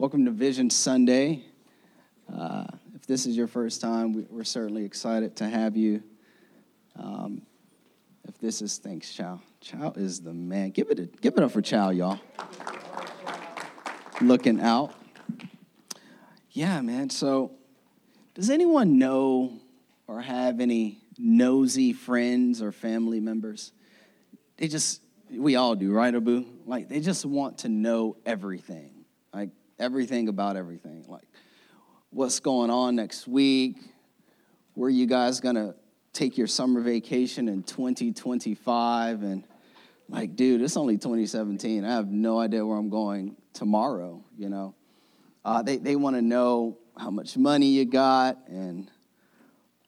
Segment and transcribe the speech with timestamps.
[0.00, 1.44] Welcome to Vision Sunday.
[2.34, 2.64] Uh,
[2.94, 6.02] if this is your first time, we, are certainly excited to have you.
[6.98, 7.42] Um,
[8.26, 9.42] if this is thanks, Chow.
[9.60, 10.70] Chow is the man.
[10.70, 12.18] Give it a, give it up for Chow, y'all.
[14.22, 14.94] Looking out.
[16.52, 17.10] Yeah, man.
[17.10, 17.50] So,
[18.32, 19.52] does anyone know
[20.06, 23.70] or have any nosy friends or family members?
[24.56, 26.46] They just, we all do, right, Abu?
[26.64, 28.89] Like, they just want to know everything.
[29.80, 31.04] Everything about everything.
[31.08, 31.26] Like
[32.10, 33.76] what's going on next week?
[34.74, 35.74] Where you guys gonna
[36.12, 39.22] take your summer vacation in 2025?
[39.22, 39.44] And
[40.08, 41.84] like, dude, it's only 2017.
[41.84, 44.22] I have no idea where I'm going tomorrow.
[44.36, 44.74] You know,
[45.44, 48.90] uh, they they want to know how much money you got and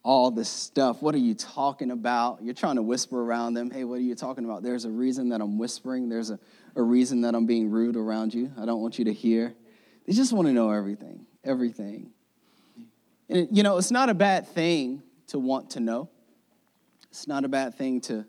[0.03, 1.03] all this stuff.
[1.03, 2.43] What are you talking about?
[2.43, 3.71] You're trying to whisper around them.
[3.71, 4.63] Hey, what are you talking about?
[4.63, 6.09] There's a reason that I'm whispering.
[6.09, 6.41] There's a,
[6.75, 8.51] a reason that I'm being rude around you.
[8.59, 9.55] I don't want you to hear.
[10.07, 12.11] They just want to know everything, everything.
[13.29, 16.09] And, you know, it's not a bad thing to want to know.
[17.11, 18.21] It's not a bad thing to,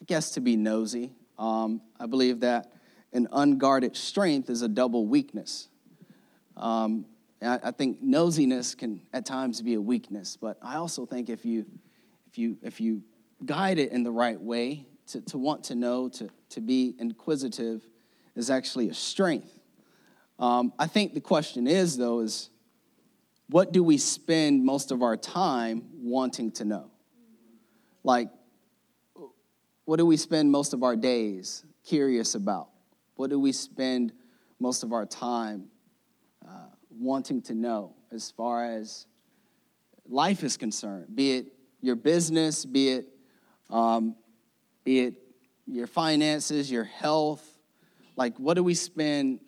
[0.00, 1.12] I guess, to be nosy.
[1.38, 2.72] Um, I believe that
[3.12, 5.68] an unguarded strength is a double weakness.
[6.56, 7.06] Um,
[7.40, 11.44] I, I think nosiness can at times be a weakness, but I also think if
[11.44, 11.66] you,
[12.26, 13.02] if you, if you
[13.44, 17.86] guide it in the right way, to, to want to know, to, to be inquisitive,
[18.34, 19.53] is actually a strength.
[20.38, 22.50] Um, I think the question is, though, is
[23.48, 26.90] what do we spend most of our time wanting to know?
[28.02, 28.28] Like,
[29.84, 32.68] what do we spend most of our days curious about?
[33.16, 34.12] What do we spend
[34.58, 35.66] most of our time
[36.46, 39.06] uh, wanting to know as far as
[40.08, 41.14] life is concerned?
[41.14, 41.46] Be it
[41.80, 43.08] your business, be it,
[43.70, 44.16] um,
[44.84, 45.14] be it
[45.66, 47.46] your finances, your health.
[48.16, 49.40] Like, what do we spend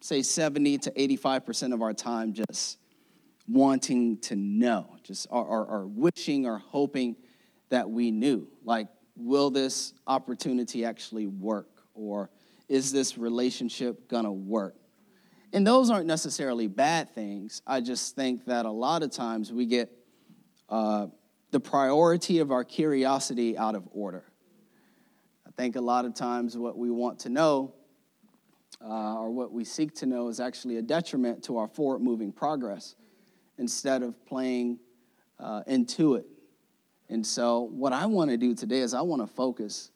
[0.00, 2.78] say 70 to 85% of our time just
[3.48, 7.16] wanting to know, just or, or, or wishing or hoping
[7.70, 8.46] that we knew.
[8.64, 11.68] Like, will this opportunity actually work?
[11.94, 12.30] Or
[12.68, 14.76] is this relationship gonna work?
[15.52, 17.62] And those aren't necessarily bad things.
[17.66, 19.90] I just think that a lot of times we get
[20.68, 21.06] uh,
[21.50, 24.24] the priority of our curiosity out of order.
[25.46, 27.74] I think a lot of times what we want to know
[28.84, 32.32] uh, or what we seek to know is actually a detriment to our forward moving
[32.32, 32.94] progress
[33.58, 34.78] instead of playing
[35.40, 36.26] uh, into it.
[37.08, 39.90] And so, what I want to do today is I want to focus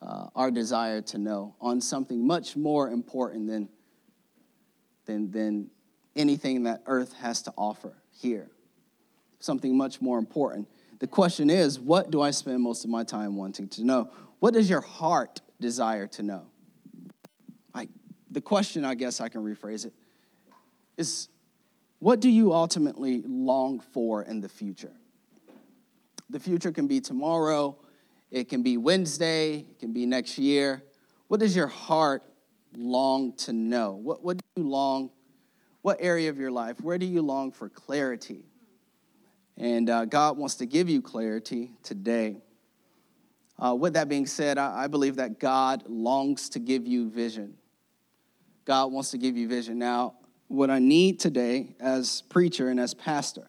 [0.00, 3.68] uh, our desire to know on something much more important than,
[5.04, 5.70] than, than
[6.16, 8.50] anything that earth has to offer here.
[9.40, 10.68] Something much more important.
[10.98, 14.10] The question is, what do I spend most of my time wanting to know?
[14.40, 16.46] What does your heart desire to know?
[18.30, 19.92] The question, I guess I can rephrase it,
[20.96, 21.28] is
[21.98, 24.92] what do you ultimately long for in the future?
[26.30, 27.76] The future can be tomorrow,
[28.30, 30.82] it can be Wednesday, it can be next year.
[31.28, 32.22] What does your heart
[32.76, 33.92] long to know?
[33.92, 35.10] What, what do you long,
[35.82, 38.44] what area of your life, where do you long for clarity?
[39.56, 42.42] And uh, God wants to give you clarity today.
[43.58, 47.57] Uh, with that being said, I, I believe that God longs to give you vision.
[48.68, 49.78] God wants to give you vision.
[49.78, 50.12] Now,
[50.48, 53.48] what I need today as preacher and as pastor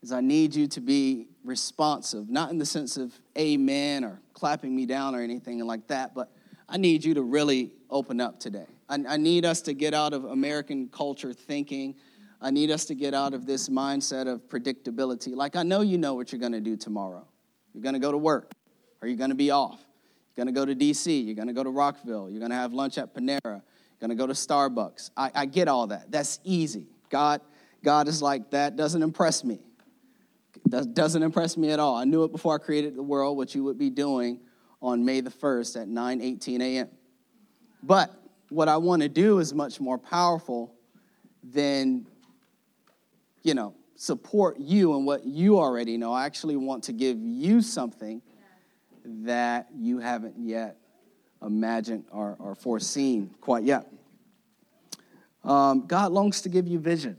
[0.00, 4.76] is I need you to be responsive, not in the sense of amen or clapping
[4.76, 6.30] me down or anything like that, but
[6.68, 8.66] I need you to really open up today.
[8.88, 11.96] I, I need us to get out of American culture thinking.
[12.40, 15.34] I need us to get out of this mindset of predictability.
[15.34, 17.26] Like, I know you know what you're going to do tomorrow.
[17.74, 18.52] You're going to go to work,
[19.02, 19.80] or you're going to be off.
[20.36, 21.26] You're going to go to DC.
[21.26, 22.30] You're going to go to Rockville.
[22.30, 23.62] You're going to have lunch at Panera
[24.00, 25.10] gonna go to Starbucks.
[25.16, 26.10] I, I get all that.
[26.10, 26.86] That's easy.
[27.10, 27.40] God,
[27.82, 29.60] God is like, that doesn't impress me.
[30.66, 31.96] That doesn't impress me at all.
[31.96, 34.40] I knew it before I created the world, what you would be doing
[34.80, 36.88] on May the 1st at 9 18 a.m.
[37.82, 38.12] But
[38.48, 40.74] what I want to do is much more powerful
[41.42, 42.06] than,
[43.42, 46.12] you know, support you and what you already know.
[46.12, 48.22] I actually want to give you something
[49.04, 50.77] that you haven't yet
[51.42, 53.86] imagined or, or foreseen quite yet.
[55.44, 57.16] Um, God longs to give you vision,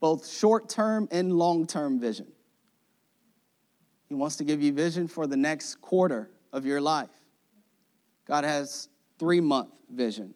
[0.00, 2.26] both short term and long term vision.
[4.08, 7.10] He wants to give you vision for the next quarter of your life.
[8.26, 8.88] God has
[9.18, 10.34] three month vision.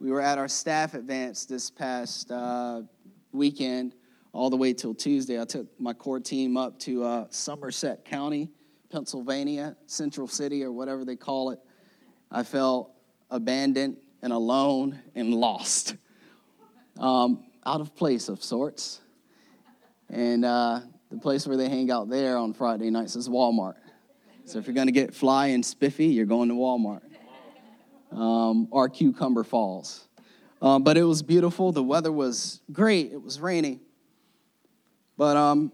[0.00, 2.82] We were at our staff advance this past uh,
[3.30, 3.94] weekend,
[4.32, 5.40] all the way till Tuesday.
[5.40, 8.50] I took my core team up to uh, Somerset County,
[8.90, 11.60] Pennsylvania, Central City, or whatever they call it.
[12.32, 12.90] I felt
[13.30, 15.96] abandoned and alone and lost.
[16.98, 19.00] um, out of place of sorts.
[20.08, 20.80] And uh,
[21.10, 23.76] the place where they hang out there on Friday nights is Walmart.
[24.44, 27.02] So if you're going to get fly and spiffy, you're going to Walmart
[28.10, 30.08] um, or Cucumber Falls.
[30.60, 31.72] Um, but it was beautiful.
[31.72, 33.12] The weather was great.
[33.12, 33.80] It was rainy.
[35.16, 35.72] But um,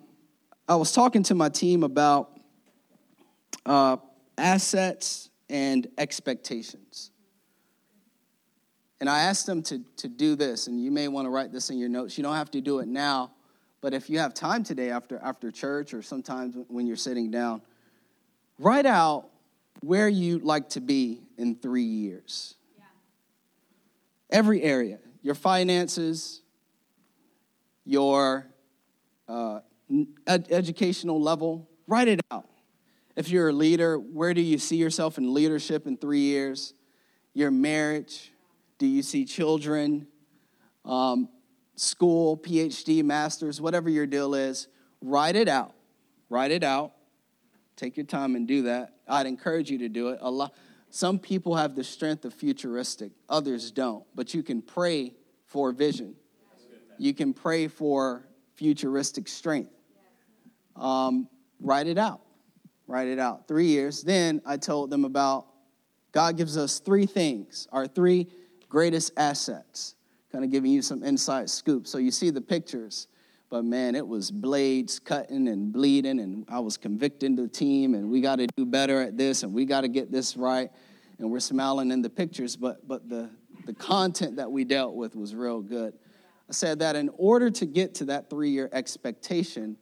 [0.69, 2.39] I was talking to my team about
[3.65, 3.97] uh,
[4.37, 7.11] assets and expectations.
[9.01, 11.71] And I asked them to, to do this, and you may want to write this
[11.71, 12.19] in your notes.
[12.19, 13.33] You don't have to do it now,
[13.81, 17.63] but if you have time today after, after church or sometimes when you're sitting down,
[18.59, 19.29] write out
[19.81, 22.57] where you'd like to be in three years.
[22.77, 22.85] Yeah.
[24.31, 26.43] Every area your finances,
[27.85, 28.47] your
[29.29, 29.61] uh,
[30.27, 32.49] ed- educational level, write it out.
[33.19, 36.73] If you're a leader, where do you see yourself in leadership in three years?
[37.35, 38.31] Your marriage,
[38.79, 40.07] do you see children?
[40.85, 41.29] Um,
[41.75, 44.69] school, PhD, master's, whatever your deal is,
[45.03, 45.75] write it out.
[46.31, 46.93] Write it out.
[47.75, 48.95] Take your time and do that.
[49.09, 50.21] I'd encourage you to do it.
[50.23, 50.55] A lot,
[50.89, 54.05] some people have the strength of futuristic, others don't.
[54.15, 55.15] But you can pray
[55.45, 56.15] for vision.
[56.99, 59.73] You can pray for futuristic strength.
[60.77, 61.29] Um,
[61.61, 62.21] write it out.
[62.89, 63.47] Write it out.
[63.47, 64.03] Three years.
[64.03, 65.47] Then I told them about
[66.11, 68.27] God gives us three things, our three
[68.69, 69.95] greatest assets.
[70.33, 71.87] Kind of giving you some inside scoop.
[71.87, 73.07] So you see the pictures,
[73.51, 78.11] but man, it was blades cutting and bleeding, and I was convicting the team, and
[78.11, 80.71] we got to do better at this, and we got to get this right.
[81.19, 83.29] And we're smiling in the pictures, but but the
[83.67, 85.93] the content that we dealt with was real good.
[86.49, 89.77] I said that in order to get to that three year expectation,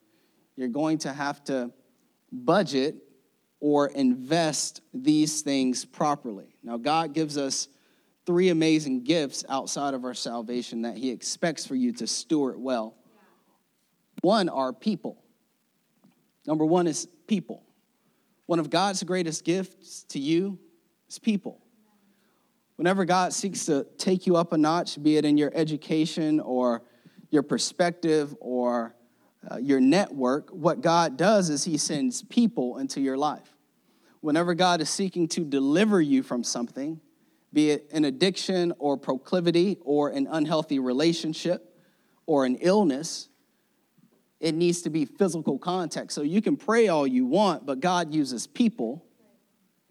[0.56, 1.70] you're going to have to
[2.32, 2.96] budget
[3.60, 6.56] or invest these things properly.
[6.62, 7.68] Now, God gives us
[8.26, 12.94] three amazing gifts outside of our salvation that He expects for you to steward well.
[14.20, 15.22] One are people.
[16.46, 17.62] Number one is people.
[18.46, 20.58] One of God's greatest gifts to you
[21.08, 21.60] is people.
[22.76, 26.82] Whenever God seeks to take you up a notch, be it in your education or
[27.30, 28.94] your perspective or
[29.50, 33.56] uh, your network, what God does is He sends people into your life.
[34.20, 37.00] Whenever God is seeking to deliver you from something,
[37.52, 41.74] be it an addiction or proclivity or an unhealthy relationship
[42.26, 43.28] or an illness,
[44.40, 46.12] it needs to be physical contact.
[46.12, 49.06] So you can pray all you want, but God uses people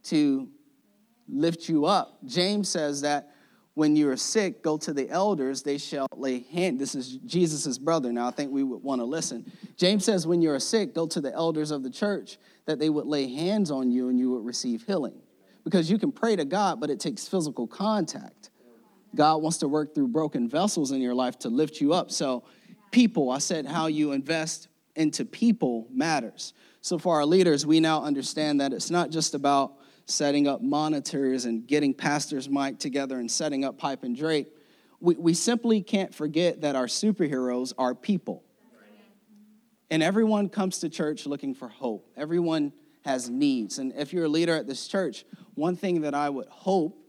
[0.03, 0.49] to
[1.27, 2.19] lift you up.
[2.25, 3.31] James says that
[3.75, 6.79] when you are sick, go to the elders, they shall lay hand.
[6.79, 8.11] This is Jesus' brother.
[8.11, 9.51] Now, I think we would want to listen.
[9.75, 12.89] James says, when you are sick, go to the elders of the church, that they
[12.89, 15.21] would lay hands on you and you would receive healing.
[15.65, 18.49] Because you can pray to God, but it takes physical contact.
[19.13, 22.11] God wants to work through broken vessels in your life to lift you up.
[22.11, 22.43] So,
[22.91, 26.53] people, I said how you invest into people matters.
[26.81, 29.73] So, for our leaders, we now understand that it's not just about
[30.05, 34.55] setting up monitors and getting pastors' mic together and setting up pipe and drape.
[34.99, 38.43] We, we simply can't forget that our superheroes are people.
[39.89, 42.09] And everyone comes to church looking for hope.
[42.17, 42.73] Everyone
[43.03, 43.77] has needs.
[43.77, 46.99] And if you're a leader at this church, one thing that I would hope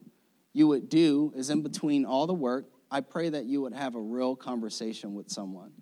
[0.53, 3.95] you would do is in between all the work, I pray that you would have
[3.95, 5.73] a real conversation with someone.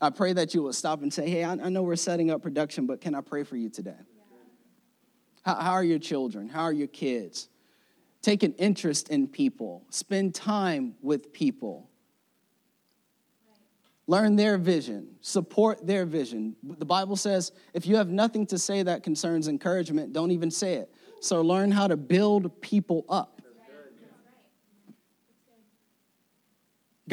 [0.00, 2.42] I pray that you would stop and say, Hey, I, I know we're setting up
[2.42, 3.96] production, but can I pray for you today?
[5.46, 6.48] How, how are your children?
[6.48, 7.48] How are your kids?
[8.20, 11.88] Take an interest in people, spend time with people.
[14.08, 16.56] Learn their vision, support their vision.
[16.64, 20.74] The Bible says if you have nothing to say that concerns encouragement, don't even say
[20.74, 20.92] it.
[21.20, 23.40] So learn how to build people up.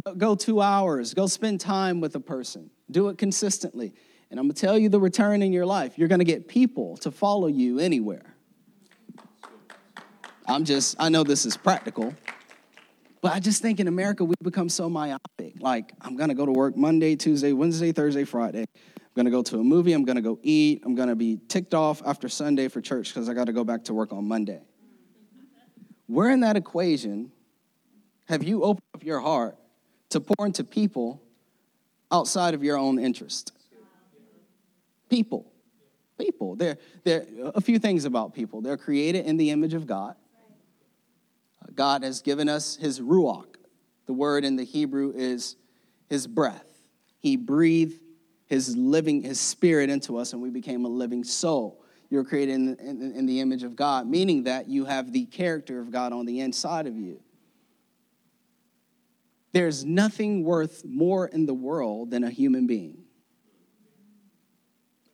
[0.04, 3.94] Go, go two hours, go spend time with a person, do it consistently.
[4.34, 5.96] And I'm going to tell you the return in your life.
[5.96, 8.34] You're going to get people to follow you anywhere.
[10.48, 12.16] I'm just, I know this is practical,
[13.22, 15.54] but I just think in America we become so myopic.
[15.60, 18.66] Like, I'm going to go to work Monday, Tuesday, Wednesday, Thursday, Friday.
[18.98, 19.94] I'm going to go to a movie.
[19.94, 20.82] I'm going to go eat.
[20.84, 23.64] I'm going to be ticked off after Sunday for church because I got to go
[23.64, 24.64] back to work on Monday.
[26.08, 27.32] Where in that equation
[28.26, 29.60] have you opened up your heart
[30.10, 31.22] to pour into people
[32.12, 33.52] outside of your own interest?
[35.14, 35.52] People.
[36.18, 36.56] People.
[36.56, 38.62] There, there a few things about people.
[38.62, 40.16] They're created in the image of God.
[41.62, 43.56] Uh, God has given us his ruach.
[44.08, 45.56] The word in the Hebrew is
[46.10, 46.66] his breath.
[47.20, 48.02] He breathed
[48.48, 51.84] his living, his spirit into us, and we became a living soul.
[52.10, 55.80] You're created in, in, in the image of God, meaning that you have the character
[55.80, 57.22] of God on the inside of you.
[59.52, 63.03] There's nothing worth more in the world than a human being.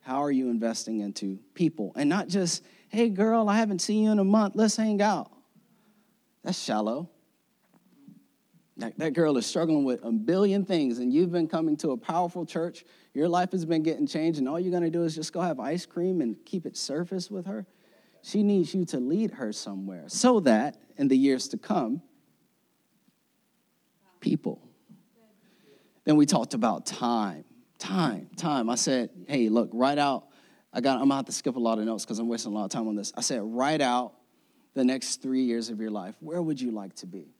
[0.00, 1.92] How are you investing into people?
[1.96, 5.30] And not just, hey, girl, I haven't seen you in a month, let's hang out.
[6.42, 7.10] That's shallow.
[8.78, 11.96] That, that girl is struggling with a billion things, and you've been coming to a
[11.98, 12.84] powerful church.
[13.12, 15.40] Your life has been getting changed, and all you're going to do is just go
[15.42, 17.66] have ice cream and keep it surface with her.
[18.22, 22.02] She needs you to lead her somewhere so that in the years to come,
[24.20, 24.66] people.
[26.04, 27.44] Then we talked about time.
[27.80, 28.68] Time, time.
[28.68, 30.26] I said, hey, look, write out.
[30.72, 32.54] I got I'm gonna have to skip a lot of notes because I'm wasting a
[32.54, 33.12] lot of time on this.
[33.16, 34.12] I said, write out
[34.74, 36.14] the next three years of your life.
[36.20, 37.34] Where would you like to be?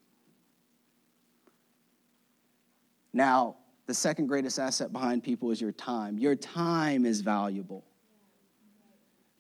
[3.13, 3.57] Now,
[3.87, 6.19] the second greatest asset behind people is your time.
[6.19, 7.85] Your time is valuable.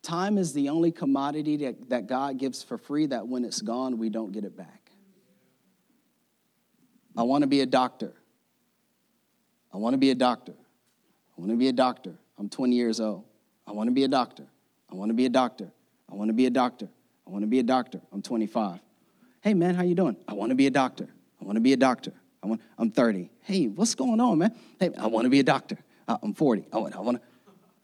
[0.02, 3.98] Time is the only commodity that, that God gives for free that when it's gone,
[3.98, 4.90] we don't get it back.
[7.16, 8.12] I want to be a doctor.
[9.72, 10.54] I want to be a doctor.
[11.40, 12.12] I want to be a doctor.
[12.38, 13.24] I'm 20 years old.
[13.66, 14.44] I want to be a doctor.
[14.92, 15.72] I want to be a doctor.
[16.12, 16.86] I want to be a doctor.
[17.26, 18.02] I want to be a doctor.
[18.12, 18.78] I'm 25.
[19.40, 20.18] Hey man, how you doing?
[20.28, 21.08] I want to be a doctor.
[21.40, 22.12] I want to be a doctor.
[22.42, 23.30] I want, I'm 30.
[23.40, 24.54] Hey, what's going on, man?
[24.78, 25.78] Hey, I want to be a doctor.
[26.06, 26.66] Uh, I'm 40.
[26.74, 27.22] I want, I want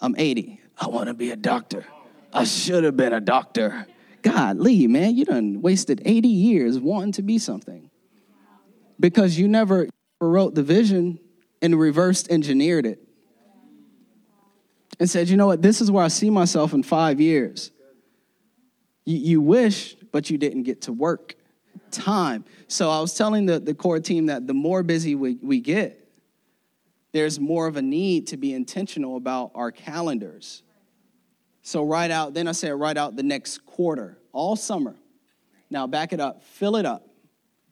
[0.03, 0.61] I'm 80.
[0.77, 1.87] I want to be a doctor.
[2.35, 3.87] I should have been a doctor.
[4.21, 7.91] God, Lee, man, you done wasted 80 years wanting to be something
[9.01, 9.89] because you never
[10.21, 11.19] wrote the vision
[11.63, 13.06] and reversed engineered it
[14.99, 17.71] and said, you know what, this is where I see myself in five years.
[19.05, 21.35] You, you wish, but you didn't get to work
[21.91, 22.45] time.
[22.69, 26.03] So I was telling the, the core team that the more busy we, we get,
[27.13, 30.63] there's more of a need to be intentional about our calendars.
[31.63, 34.97] So write out, then I said write out the next quarter, all summer.
[35.71, 37.09] Now back it up, fill it up.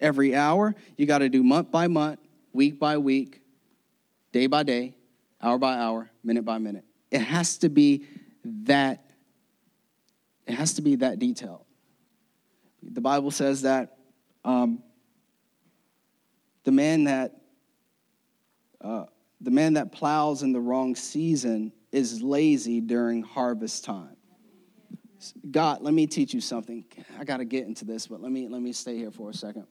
[0.01, 2.19] Every hour, you got to do month by month,
[2.53, 3.41] week by week,
[4.33, 4.95] day by day,
[5.41, 6.85] hour by hour, minute by minute.
[7.15, 8.05] It has to be
[8.45, 9.05] that
[10.49, 11.65] it has to be that detailed.
[12.83, 13.97] The Bible says that
[14.45, 14.83] um,
[16.65, 17.37] the man that
[18.81, 19.05] uh,
[19.41, 24.17] the man that plows in the wrong season is lazy during harvest time.
[25.53, 26.85] God, let me teach you something.
[27.17, 29.35] I got to get into this, but let me let me stay here for a
[29.35, 29.69] second.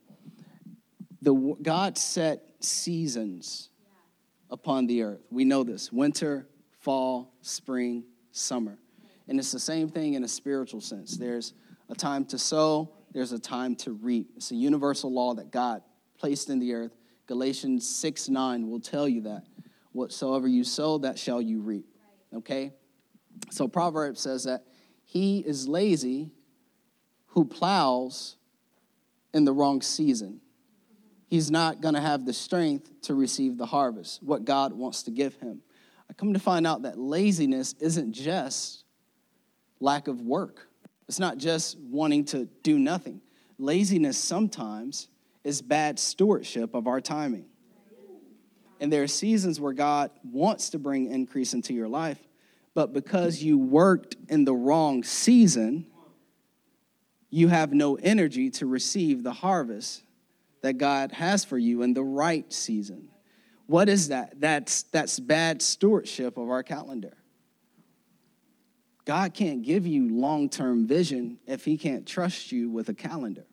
[1.22, 3.70] The God set seasons
[4.50, 5.22] upon the earth.
[5.30, 6.48] We know this: winter,
[6.84, 8.78] fall, spring, summer.
[9.28, 11.18] And it's the same thing in a spiritual sense.
[11.18, 11.54] There's
[11.90, 14.32] a time to sow, there's a time to reap.
[14.36, 15.82] It's a universal law that God
[16.18, 16.96] placed in the earth.
[17.25, 19.46] Galatians 6 9 will tell you that.
[19.94, 21.86] Whatsoever you sow, that shall you reap.
[22.36, 22.74] Okay?
[23.52, 24.66] So Proverbs says that
[25.06, 26.32] he is lazy
[27.28, 28.36] who plows
[29.34, 30.42] in the wrong season.
[31.28, 35.12] He's not going to have the strength to receive the harvest, what God wants to
[35.12, 35.62] give him.
[36.13, 38.84] I come to find out that laziness isn't just
[39.79, 40.67] lack of work.
[41.08, 43.20] It's not just wanting to do nothing.
[43.58, 45.08] Laziness sometimes
[45.43, 47.46] is bad stewardship of our timing.
[48.79, 52.20] And there are seasons where God wants to bring increase into your life,
[52.75, 55.88] but because you worked in the wrong season,
[57.32, 60.03] you have no energy to receive the harvest
[60.62, 63.10] that God has for you in the right season.
[63.67, 64.39] What is that?
[64.39, 67.17] That's, that's bad stewardship of our calendar.
[69.05, 73.46] God can't give you long term vision if He can't trust you with a calendar.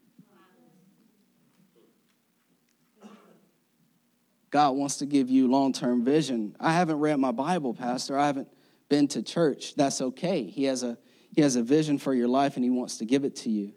[4.51, 6.57] God wants to give you long term vision.
[6.59, 8.19] I haven't read my Bible, Pastor.
[8.19, 8.49] I haven't
[8.89, 9.75] been to church.
[9.77, 10.45] That's okay.
[10.45, 10.99] He has a,
[11.35, 13.73] he has a vision for your life and He wants to give it to you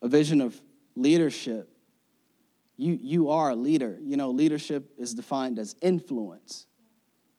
[0.00, 0.60] a vision of
[0.96, 1.71] leadership.
[2.76, 3.98] You, you are a leader.
[4.02, 6.66] You know, leadership is defined as influence.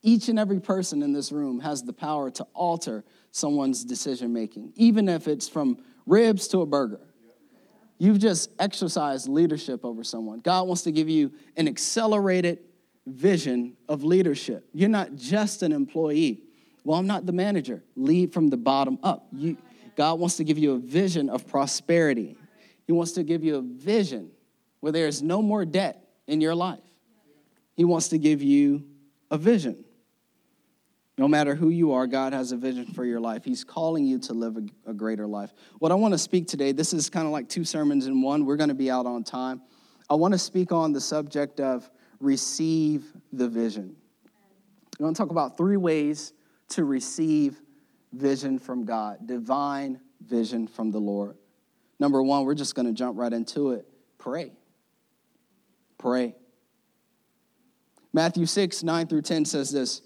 [0.02, 4.74] Each and every person in this room has the power to alter someone's decision making,
[4.75, 7.00] even if it's from ribs to a burger.
[7.98, 10.40] You've just exercised leadership over someone.
[10.40, 12.60] God wants to give you an accelerated
[13.06, 14.68] vision of leadership.
[14.74, 16.42] You're not just an employee.
[16.84, 17.84] Well, I'm not the manager.
[17.96, 19.28] Lead from the bottom up.
[19.32, 19.58] You,
[19.96, 22.36] God wants to give you a vision of prosperity.
[22.86, 24.32] He wants to give you a vision
[24.84, 26.84] where there is no more debt in your life.
[27.74, 28.84] He wants to give you
[29.32, 29.86] a vision.
[31.18, 33.46] No matter who you are, God has a vision for your life.
[33.46, 35.54] He's calling you to live a, a greater life.
[35.80, 38.46] What I want to speak today, this is kind of like two sermons in one.
[38.46, 39.62] We're going to be out on time.
[40.10, 43.96] I want to speak on the subject of receive the vision.
[45.00, 46.34] I want to talk about three ways
[46.72, 47.62] to receive
[48.12, 51.38] vision from God, divine vision from the Lord.
[52.02, 53.88] Number one, we're just going to jump right into it
[54.18, 54.52] pray.
[55.98, 56.36] Pray.
[58.12, 60.02] Matthew 6, 9 through 10 says this.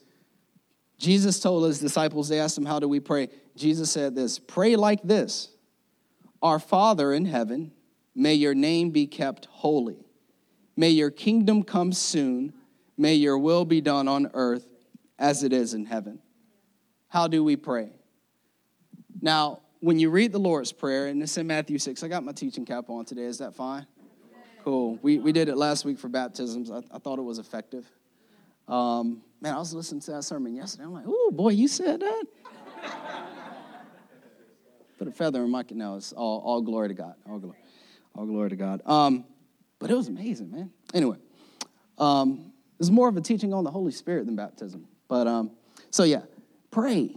[0.98, 3.30] Jesus told his disciples, they asked him, How do we pray?
[3.56, 5.50] Jesus said this Pray like this
[6.42, 7.72] Our Father in heaven,
[8.16, 10.06] may your name be kept holy.
[10.76, 12.54] May your kingdom come soon.
[12.98, 14.68] May your will be done on earth
[15.20, 16.20] as it is in heaven.
[17.10, 17.92] How do we pray?
[19.22, 22.32] Now, when you read the Lord's Prayer, and it's in Matthew 6, I got my
[22.32, 23.24] teaching cap on today.
[23.24, 23.86] Is that fine?
[24.68, 25.00] Cool.
[25.02, 26.70] We, we did it last week for baptisms.
[26.70, 27.90] I, I thought it was effective.
[28.68, 30.84] Um, man, I was listening to that sermon yesterday.
[30.84, 32.24] I'm like, oh, boy, you said that?
[34.98, 37.14] Put a feather in my no, it's all, all glory to God.
[37.30, 37.60] All glory,
[38.14, 38.82] all glory to God.
[38.86, 39.24] Um,
[39.80, 40.70] but it was amazing, man.
[40.94, 41.16] Anyway,
[41.98, 44.86] um, it's more of a teaching on the Holy Spirit than baptism.
[45.08, 45.52] But um,
[45.92, 46.24] so yeah,
[46.72, 47.16] pray.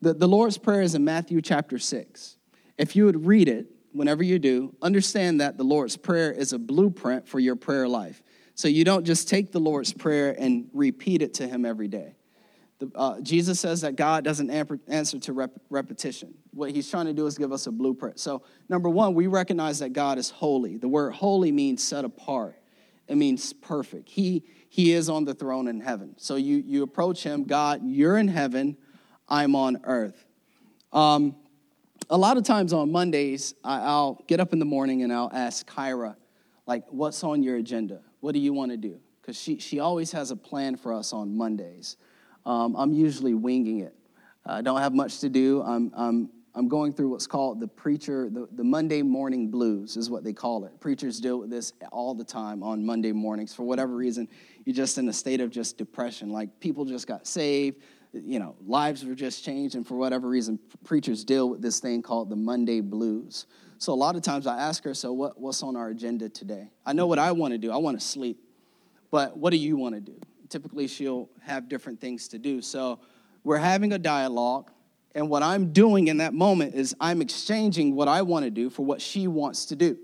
[0.00, 2.38] The, the Lord's Prayer is in Matthew chapter 6.
[2.76, 3.68] If you would read it,
[3.98, 8.22] whenever you do, understand that the Lord's Prayer is a blueprint for your prayer life.
[8.54, 12.14] So you don't just take the Lord's Prayer and repeat it to Him every day.
[12.78, 16.34] The, uh, Jesus says that God doesn't answer to rep- repetition.
[16.52, 18.20] What He's trying to do is give us a blueprint.
[18.20, 20.76] So, number one, we recognize that God is holy.
[20.76, 22.56] The word holy means set apart,
[23.08, 24.08] it means perfect.
[24.08, 26.14] He, he is on the throne in heaven.
[26.18, 28.76] So you, you approach him, God, you're in heaven,
[29.28, 30.26] I'm on earth.
[30.92, 31.34] Um,
[32.10, 35.30] a lot of times on Mondays, I, will get up in the morning and I'll
[35.32, 36.16] ask Kyra,
[36.66, 38.00] like, what's on your agenda?
[38.20, 38.98] What do you want to do?
[39.20, 41.96] Because she, she always has a plan for us on Mondays.
[42.46, 43.94] Um, I'm usually winging it.
[44.46, 45.62] I don't have much to do.
[45.62, 50.08] I'm, I'm, I'm going through what's called the preacher, the, the Monday morning blues is
[50.08, 50.80] what they call it.
[50.80, 53.54] Preachers deal with this all the time on Monday mornings.
[53.54, 54.28] For whatever reason,
[54.64, 56.30] you're just in a state of just depression.
[56.30, 60.58] Like people just got saved, you know, lives were just changed, and for whatever reason,
[60.84, 63.46] preachers deal with this thing called the Monday blues.
[63.78, 66.70] So a lot of times I ask her, so what, what's on our agenda today?
[66.84, 67.70] I know what I want to do.
[67.70, 68.40] I want to sleep.
[69.10, 70.18] But what do you want to do?
[70.48, 72.60] Typically, she'll have different things to do.
[72.60, 72.98] So
[73.44, 74.70] we're having a dialogue,
[75.14, 78.70] and what I'm doing in that moment is I'm exchanging what I want to do
[78.70, 79.98] for what she wants to do.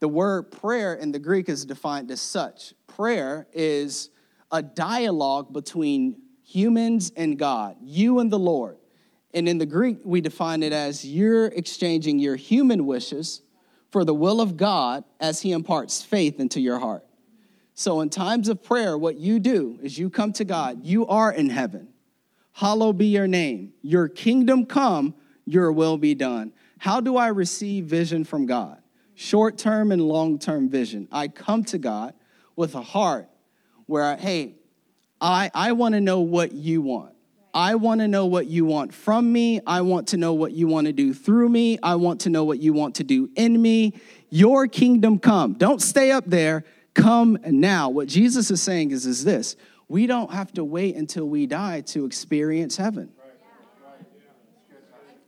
[0.00, 4.10] The word prayer in the Greek is defined as such prayer is
[4.50, 6.20] a dialogue between
[6.52, 8.76] humans and God, you and the Lord.
[9.32, 13.40] And in the Greek, we define it as you're exchanging your human wishes
[13.90, 17.04] for the will of God as He imparts faith into your heart.
[17.74, 20.84] So, in times of prayer, what you do is you come to God.
[20.84, 21.88] You are in heaven.
[22.52, 23.72] Hallowed be your name.
[23.80, 25.14] Your kingdom come,
[25.46, 26.52] your will be done.
[26.78, 28.78] How do I receive vision from God?
[29.14, 31.08] Short term and long term vision.
[31.10, 32.12] I come to God
[32.56, 33.28] with a heart
[33.86, 34.56] where, I, hey,
[35.22, 37.14] I, I want to know what you want.
[37.54, 39.60] I want to know what you want from me.
[39.66, 41.78] I want to know what you want to do through me.
[41.82, 43.94] I want to know what you want to do in me.
[44.30, 45.52] Your kingdom come.
[45.52, 46.64] Don't stay up there.
[46.94, 47.88] Come now.
[47.88, 49.56] What Jesus is saying is, is this
[49.86, 53.12] we don't have to wait until we die to experience heaven.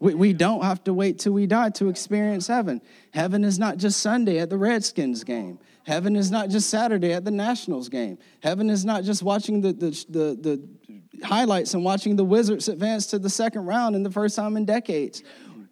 [0.00, 2.82] We, we don't have to wait till we die to experience heaven.
[3.12, 5.58] Heaven is not just Sunday at the Redskins game.
[5.84, 8.18] Heaven is not just Saturday at the Nationals game.
[8.42, 13.06] Heaven is not just watching the, the, the, the highlights and watching the Wizards advance
[13.08, 15.22] to the second round in the first time in decades.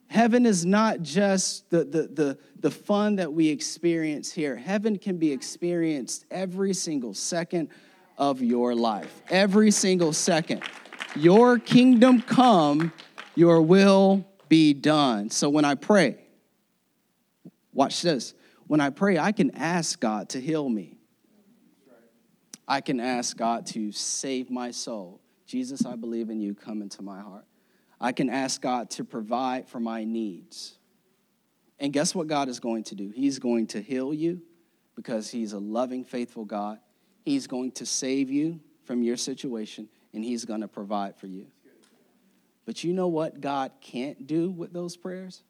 [0.08, 4.54] Heaven is not just the, the, the, the fun that we experience here.
[4.54, 7.70] Heaven can be experienced every single second
[8.18, 9.22] of your life.
[9.30, 10.62] Every single second.
[11.16, 12.92] Your kingdom come,
[13.34, 15.30] your will be done.
[15.30, 16.18] So when I pray,
[17.72, 18.34] watch this.
[18.72, 20.96] When I pray, I can ask God to heal me.
[22.66, 25.20] I can ask God to save my soul.
[25.44, 26.54] Jesus, I believe in you.
[26.54, 27.44] Come into my heart.
[28.00, 30.78] I can ask God to provide for my needs.
[31.80, 33.10] And guess what God is going to do?
[33.14, 34.40] He's going to heal you
[34.96, 36.78] because He's a loving, faithful God.
[37.26, 41.48] He's going to save you from your situation and He's going to provide for you.
[42.64, 45.42] But you know what God can't do with those prayers?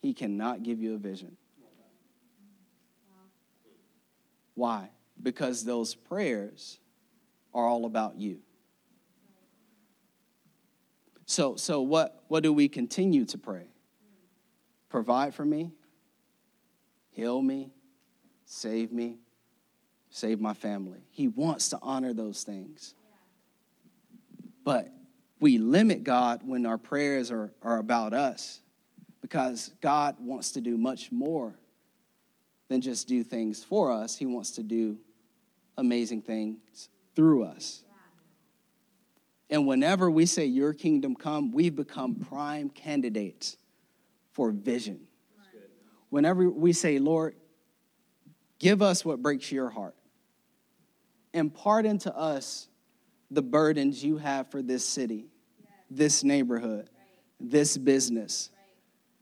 [0.00, 1.36] He cannot give you a vision.
[4.60, 4.90] Why?
[5.22, 6.80] Because those prayers
[7.54, 8.40] are all about you.
[11.24, 13.68] So, so what, what do we continue to pray?
[14.90, 15.70] Provide for me,
[17.08, 17.70] heal me,
[18.44, 19.16] save me,
[20.10, 21.06] save my family.
[21.08, 22.94] He wants to honor those things.
[24.62, 24.92] But
[25.40, 28.60] we limit God when our prayers are, are about us
[29.22, 31.54] because God wants to do much more
[32.70, 34.16] than just do things for us.
[34.16, 34.96] He wants to do
[35.76, 37.82] amazing things through us.
[39.50, 43.56] And whenever we say, Your kingdom come, we've become prime candidates
[44.30, 45.00] for vision.
[46.10, 47.34] Whenever we say, Lord,
[48.60, 49.96] give us what breaks your heart,
[51.34, 52.68] impart into us
[53.32, 55.26] the burdens you have for this city,
[55.90, 56.88] this neighborhood,
[57.40, 58.50] this business.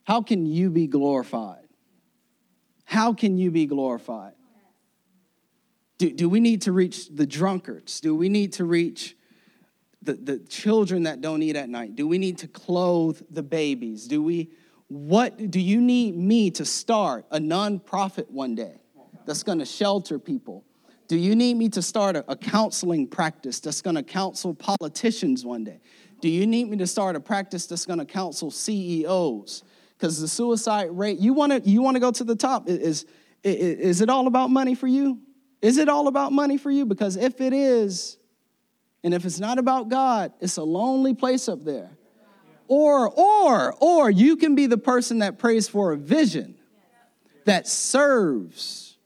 [0.05, 1.68] How can you be glorified?
[2.89, 4.33] How can you be glorified?
[5.99, 8.01] Do, do we need to reach the drunkards?
[8.01, 9.15] Do we need to reach
[10.01, 11.97] the, the children that don't eat at night?
[11.97, 14.09] Do we need to clothe the babies?
[14.09, 14.53] Do we
[14.87, 18.81] what do you need me to start a nonprofit one day
[19.27, 20.65] that's going to shelter people?
[21.09, 25.45] Do you need me to start a, a counseling practice that's going to counsel politicians
[25.45, 25.81] one day?
[26.23, 29.63] Do you need me to start a practice that's going to counsel CEOs?
[29.99, 32.69] Because the suicide rate, you want to you want to go to the top.
[32.69, 33.07] Is, is
[33.43, 35.21] is it all about money for you?
[35.61, 36.87] Is it all about money for you?
[36.87, 38.17] Because if it is,
[39.03, 41.91] and if it's not about God, it's a lonely place up there.
[42.69, 46.57] Or, or, or you can be the person that prays for a vision
[47.47, 48.99] that serves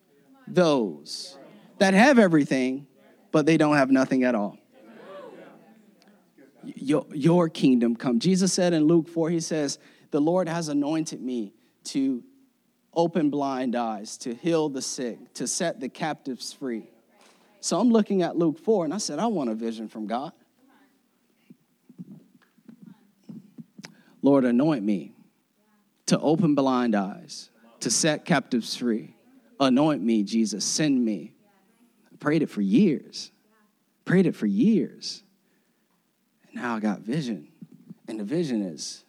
[0.49, 1.39] those
[1.79, 2.87] that have everything,
[3.31, 4.59] but they don't have nothing at all.
[6.65, 8.19] Your, your kingdom come.
[8.19, 9.79] Jesus said in Luke 4, he says,
[10.13, 12.23] The Lord has anointed me to
[12.95, 16.91] open blind eyes, to heal the sick, to set the captives free.
[17.61, 20.33] So I'm looking at Luke 4 and I said, I want a vision from God.
[24.21, 25.13] Lord, anoint me
[26.07, 27.49] to open blind eyes,
[27.81, 29.17] to set captives free.
[29.59, 30.65] Anoint me, Jesus.
[30.65, 31.33] Send me.
[32.13, 33.33] I prayed it for years.
[34.05, 35.23] Prayed it for years.
[36.49, 37.49] And now I got vision.
[38.07, 39.05] And the vision is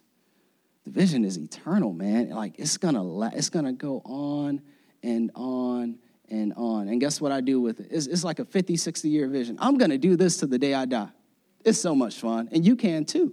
[0.84, 2.30] the vision is eternal, man.
[2.30, 4.60] Like it's gonna it's gonna go on
[5.02, 5.98] and on
[6.30, 6.88] and on.
[6.88, 7.88] And guess what I do with it?
[7.90, 9.56] It's, it's like a 50, 60 year vision.
[9.60, 11.08] I'm gonna do this to the day I die.
[11.64, 12.48] It's so much fun.
[12.52, 13.32] And you can too.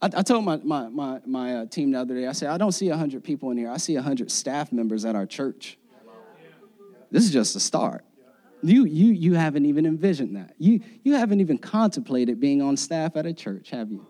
[0.00, 2.58] I, I told my, my, my, my uh, team the other day, I said, I
[2.58, 3.70] don't see 100 people in here.
[3.70, 5.78] I see 100 staff members at our church.
[7.10, 8.04] This is just a start.
[8.62, 10.54] You, you, you haven't even envisioned that.
[10.58, 14.06] You, you haven't even contemplated being on staff at a church, have you?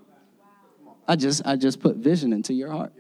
[1.09, 2.93] I just, I just put vision into your heart.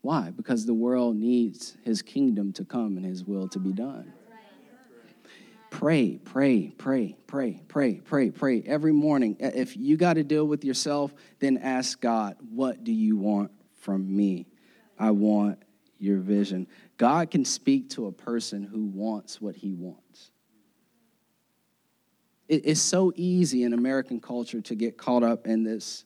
[0.00, 0.30] Why?
[0.30, 4.12] Because the world needs his kingdom to come and his will to be done.
[5.70, 9.36] Pray, pray, pray, pray, pray, pray, pray every morning.
[9.38, 14.14] If you got to deal with yourself, then ask God, what do you want from
[14.14, 14.46] me?
[14.98, 15.62] I want
[15.98, 16.66] your vision.
[16.98, 20.31] God can speak to a person who wants what he wants.
[22.54, 26.04] It's so easy in American culture to get caught up in this.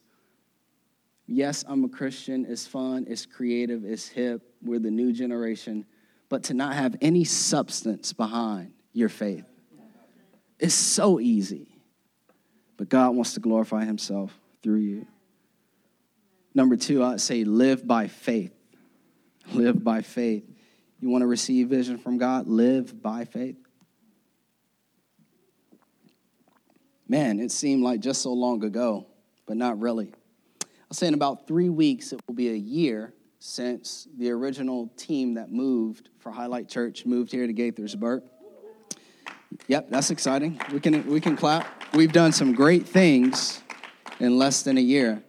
[1.27, 2.47] Yes, I'm a Christian.
[2.49, 4.43] It's fun, it's creative, it's hip.
[4.63, 5.85] We're the new generation.
[6.29, 9.45] But to not have any substance behind your faith
[10.59, 11.69] it's so easy.
[12.77, 15.07] But God wants to glorify himself through you.
[16.55, 18.53] Number two, I'd say live by faith.
[19.53, 20.45] Live by faith.
[21.01, 22.49] You want to receive vision from God?
[22.49, 23.57] Live by faith.
[27.09, 29.07] Man, it seemed like just so long ago,
[29.47, 30.13] but not really.
[30.63, 35.35] I'll say in about three weeks, it will be a year since the original team
[35.35, 38.23] that moved for Highlight Church moved here to Gaithersburg.
[39.69, 40.61] Yep, that's exciting.
[40.73, 41.95] We can we can clap.
[41.95, 43.63] We've done some great things
[44.21, 45.23] in less than a year.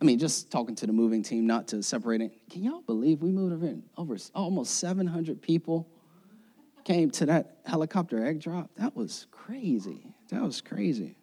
[0.00, 2.32] I mean, just talking to the moving team, not to separate it.
[2.50, 5.88] Can y'all believe we moved over over almost 700 people
[6.84, 8.70] came to that helicopter egg drop?
[8.76, 10.13] That was crazy.
[10.30, 11.16] That was crazy.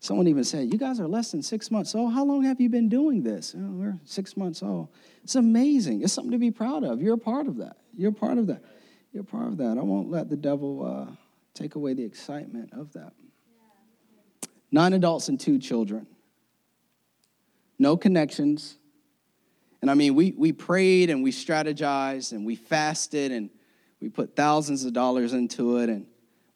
[0.00, 2.12] Someone even said, You guys are less than six months old.
[2.12, 3.54] How long have you been doing this?
[3.56, 4.88] Oh, we're six months old.
[5.24, 6.02] It's amazing.
[6.02, 7.00] It's something to be proud of.
[7.00, 7.76] You're a part of that.
[7.96, 8.62] You're a part of that.
[9.12, 9.78] You're a part of that.
[9.78, 11.12] I won't let the devil uh,
[11.54, 13.12] take away the excitement of that.
[14.70, 16.06] Nine adults and two children.
[17.78, 18.76] No connections.
[19.80, 23.50] And I mean, we, we prayed and we strategized and we fasted and
[24.00, 25.88] we put thousands of dollars into it.
[25.88, 26.06] And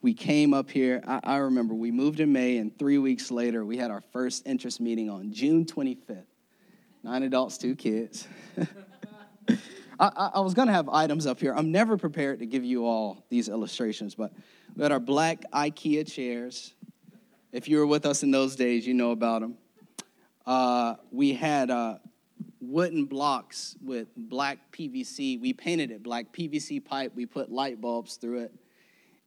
[0.03, 1.03] we came up here.
[1.07, 4.47] I, I remember we moved in May, and three weeks later, we had our first
[4.47, 6.25] interest meeting on June 25th.
[7.03, 8.27] Nine adults, two kids.
[10.01, 11.55] I, I was going to have items up here.
[11.55, 14.33] I'm never prepared to give you all these illustrations, but
[14.75, 16.75] we had our black IKEA chairs.
[17.53, 19.59] If you were with us in those days, you know about them.
[20.47, 21.99] Uh, we had uh,
[22.61, 25.41] wooden blocks with black PVC.
[25.41, 27.13] We painted it black PVC pipe.
[27.15, 28.55] We put light bulbs through it.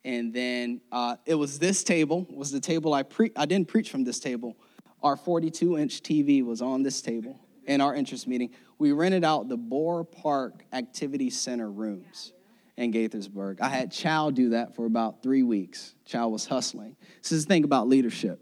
[0.06, 3.89] And then uh, it was this table, was the table I pre- I didn't preach
[3.89, 4.58] from this table.
[5.02, 8.52] Our 42 inch TV was on this table in our interest meeting
[8.84, 12.34] we rented out the Bohrer Park Activity Center rooms
[12.76, 13.62] in Gaithersburg.
[13.62, 15.96] I had Chow do that for about three weeks.
[16.06, 16.98] Chow was hustling.
[17.22, 18.42] This is the thing about leadership.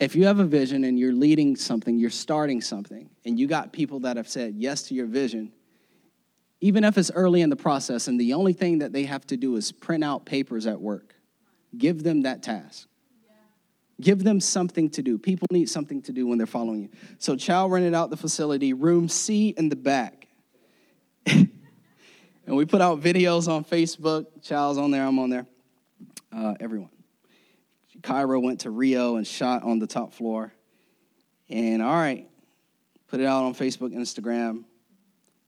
[0.00, 3.74] If you have a vision and you're leading something, you're starting something, and you got
[3.74, 5.52] people that have said yes to your vision,
[6.60, 9.36] even if it's early in the process and the only thing that they have to
[9.36, 11.14] do is print out papers at work,
[11.76, 12.88] give them that task.
[14.00, 15.18] Give them something to do.
[15.18, 16.88] People need something to do when they're following you.
[17.18, 20.26] So, Chow rented out the facility, room C in the back.
[21.26, 21.48] and
[22.48, 24.26] we put out videos on Facebook.
[24.42, 25.46] Chow's on there, I'm on there.
[26.32, 26.90] Uh, everyone.
[28.00, 30.52] Kyra went to Rio and shot on the top floor.
[31.48, 32.28] And all right,
[33.08, 34.64] put it out on Facebook, Instagram.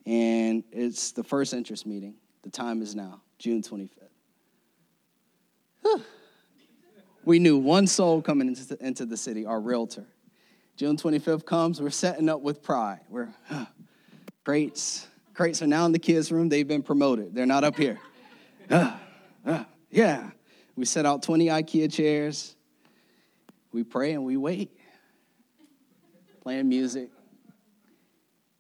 [0.07, 2.14] And it's the first interest meeting.
[2.42, 3.90] The time is now, June 25th.
[5.83, 6.03] Whew.
[7.25, 10.07] We knew one soul coming into the, into the city, our realtor.
[10.77, 13.01] June 25th comes, we're setting up with pride.
[13.09, 13.66] We're huh,
[14.45, 15.09] crates.
[15.35, 16.49] Crates are now in the kids' room.
[16.49, 17.35] They've been promoted.
[17.35, 17.99] They're not up here.
[19.90, 20.31] Yeah.
[20.77, 22.55] We set out 20 IKEA chairs.
[23.73, 24.71] We pray and we wait.
[26.42, 27.11] Playing music.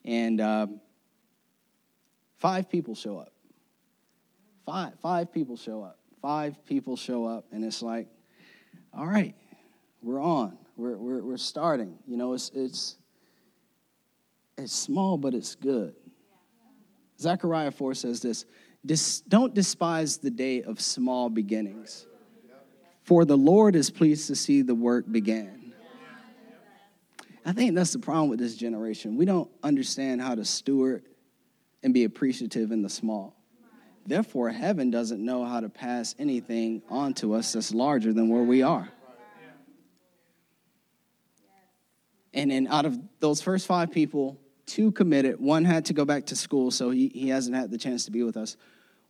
[0.04, 0.80] And um,
[2.46, 3.32] five people show up.
[4.64, 5.98] Five, five people show up.
[6.22, 8.06] Five people show up, and it's like,
[8.94, 9.34] all right,
[10.00, 10.56] we're on.
[10.76, 11.98] We're, we're, we're starting.
[12.06, 12.98] You know, it's, it's,
[14.56, 15.96] it's small, but it's good.
[17.18, 18.44] Zechariah 4 says this
[18.84, 22.06] Dis, Don't despise the day of small beginnings,
[23.02, 25.72] for the Lord is pleased to see the work begin.
[27.44, 29.16] I think that's the problem with this generation.
[29.16, 31.02] We don't understand how to steward
[31.86, 33.36] and be appreciative in the small.
[34.04, 38.42] Therefore, heaven doesn't know how to pass anything on to us that's larger than where
[38.42, 38.88] we are.
[42.34, 45.38] And then out of those first five people, two committed.
[45.38, 48.10] One had to go back to school, so he, he hasn't had the chance to
[48.10, 48.56] be with us.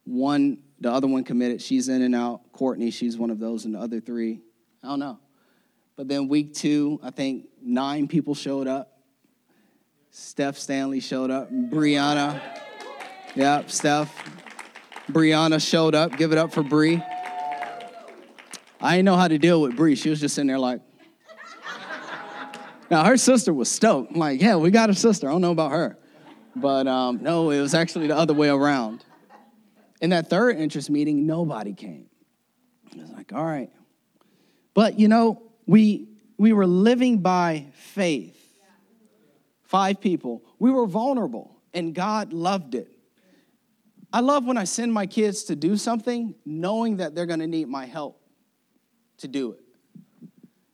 [0.04, 1.62] One, the other one committed.
[1.62, 2.52] She's in and out.
[2.52, 4.42] Courtney, she's one of those, and the other three,
[4.84, 5.18] I don't know.
[5.96, 8.92] But then week two, I think nine people showed up.
[10.10, 11.50] Steph Stanley showed up.
[11.50, 12.40] Brianna,
[13.36, 14.12] yep, Steph.
[15.10, 16.16] Brianna showed up.
[16.16, 17.02] Give it up for Bree.
[18.80, 19.94] I didn't know how to deal with Bree.
[19.94, 20.80] She was just sitting there like.
[22.90, 24.12] Now her sister was stoked.
[24.12, 25.28] I'm like, yeah, we got a sister.
[25.28, 25.98] I don't know about her,
[26.54, 29.04] but um, no, it was actually the other way around.
[30.00, 32.06] In that third interest meeting, nobody came.
[32.94, 33.70] I was like, all right,
[34.72, 38.34] but you know, we we were living by faith.
[39.64, 40.44] Five people.
[40.60, 42.95] We were vulnerable, and God loved it.
[44.16, 47.46] I love when I send my kids to do something knowing that they're going to
[47.46, 48.18] need my help
[49.18, 49.60] to do it.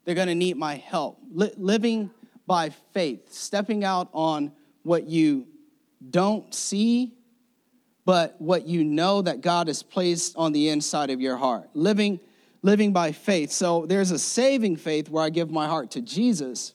[0.05, 1.19] They're going to need my help.
[1.29, 2.13] Li- living
[2.47, 4.53] by faith, stepping out on
[4.85, 5.49] what you
[6.09, 7.15] don't see,
[8.05, 11.69] but what you know that God has placed on the inside of your heart.
[11.75, 12.21] Living,
[12.63, 13.51] living by faith.
[13.51, 16.75] So there's a saving faith where I give my heart to Jesus.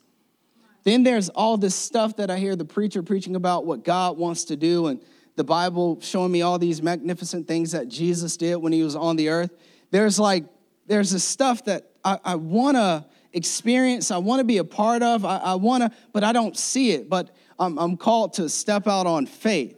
[0.84, 4.44] Then there's all this stuff that I hear the preacher preaching about what God wants
[4.46, 5.00] to do and
[5.38, 9.16] the Bible showing me all these magnificent things that Jesus did when he was on
[9.16, 9.52] the earth.
[9.92, 10.44] There's like,
[10.88, 15.04] there's this stuff that I, I want to experience, I want to be a part
[15.04, 17.08] of, I, I want to, but I don't see it.
[17.08, 19.78] But I'm, I'm called to step out on faith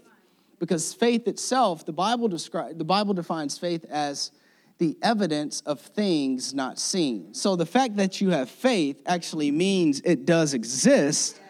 [0.59, 4.31] because faith itself, the Bible describe, the Bible defines faith as
[4.77, 7.33] the evidence of things not seen.
[7.33, 11.41] So the fact that you have faith actually means it does exist.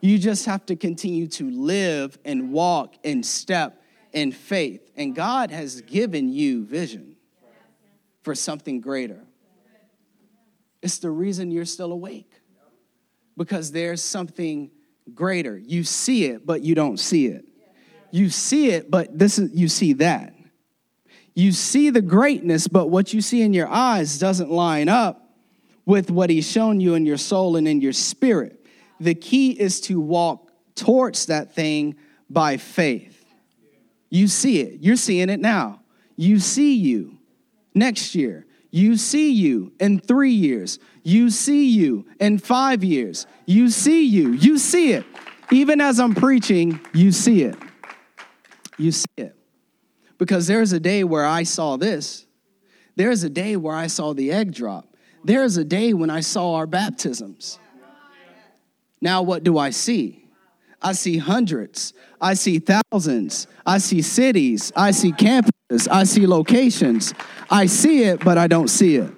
[0.00, 3.82] You just have to continue to live and walk and step
[4.12, 4.90] in faith.
[4.96, 7.16] And God has given you vision
[8.22, 9.20] for something greater.
[10.82, 12.30] It's the reason you're still awake
[13.36, 14.70] because there's something
[15.14, 15.58] greater.
[15.58, 17.44] You see it, but you don't see it.
[18.10, 20.34] You see it, but this is you see that.
[21.34, 25.30] You see the greatness, but what you see in your eyes doesn't line up
[25.86, 28.59] with what he's shown you in your soul and in your spirit.
[29.00, 31.96] The key is to walk towards that thing
[32.28, 33.24] by faith.
[34.10, 34.80] You see it.
[34.80, 35.80] You're seeing it now.
[36.16, 37.18] You see you
[37.74, 38.46] next year.
[38.70, 40.78] You see you in three years.
[41.02, 43.26] You see you in five years.
[43.46, 44.32] You see you.
[44.32, 45.04] You see it.
[45.50, 47.56] Even as I'm preaching, you see it.
[48.76, 49.34] You see it.
[50.18, 52.26] Because there's a day where I saw this.
[52.96, 54.94] There's a day where I saw the egg drop.
[55.24, 57.58] There's a day when I saw our baptisms.
[59.00, 60.24] Now, what do I see?
[60.82, 61.92] I see hundreds.
[62.20, 63.46] I see thousands.
[63.66, 64.72] I see cities.
[64.74, 65.88] I see campuses.
[65.90, 67.14] I see locations.
[67.50, 69.12] I see it, but I don't see it.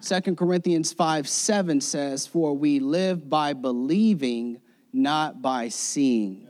[0.00, 4.60] Second Corinthians 5 7 says, For we live by believing,
[4.92, 6.46] not by seeing.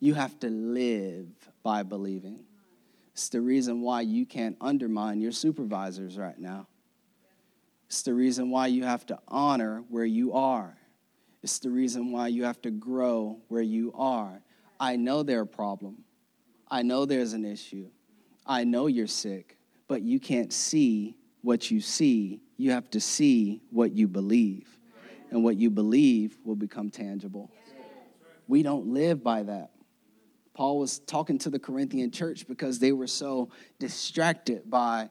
[0.00, 1.28] You have to live
[1.62, 2.44] by believing.
[3.12, 6.66] It's the reason why you can't undermine your supervisors right now.
[7.86, 10.76] It's the reason why you have to honor where you are.
[11.42, 14.40] It's the reason why you have to grow where you are.
[14.80, 16.04] I know there's a problem.
[16.70, 17.90] I know there's an issue.
[18.46, 22.40] I know you're sick, but you can't see what you see.
[22.56, 24.78] You have to see what you believe.
[25.30, 27.50] And what you believe will become tangible.
[28.46, 29.70] We don't live by that.
[30.54, 35.10] Paul was talking to the Corinthian church because they were so distracted by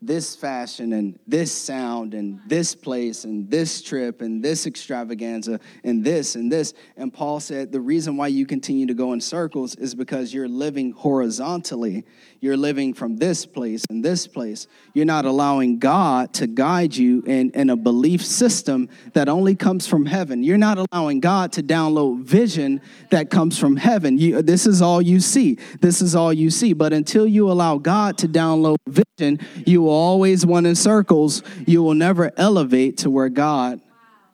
[0.00, 6.04] this fashion and this sound and this place and this trip and this extravaganza and
[6.04, 6.74] this and this.
[6.96, 10.48] And Paul said the reason why you continue to go in circles is because you're
[10.48, 12.04] living horizontally.
[12.40, 14.66] You're living from this place and this place.
[14.92, 19.86] You're not allowing God to guide you in, in a belief system that only comes
[19.86, 20.42] from heaven.
[20.42, 24.18] You're not allowing God to download vision that comes from heaven.
[24.18, 25.58] You, this is all you see.
[25.80, 26.74] This is all you see.
[26.74, 31.42] But until you allow God to download vision, you will always run in circles.
[31.66, 33.80] You will never elevate to where God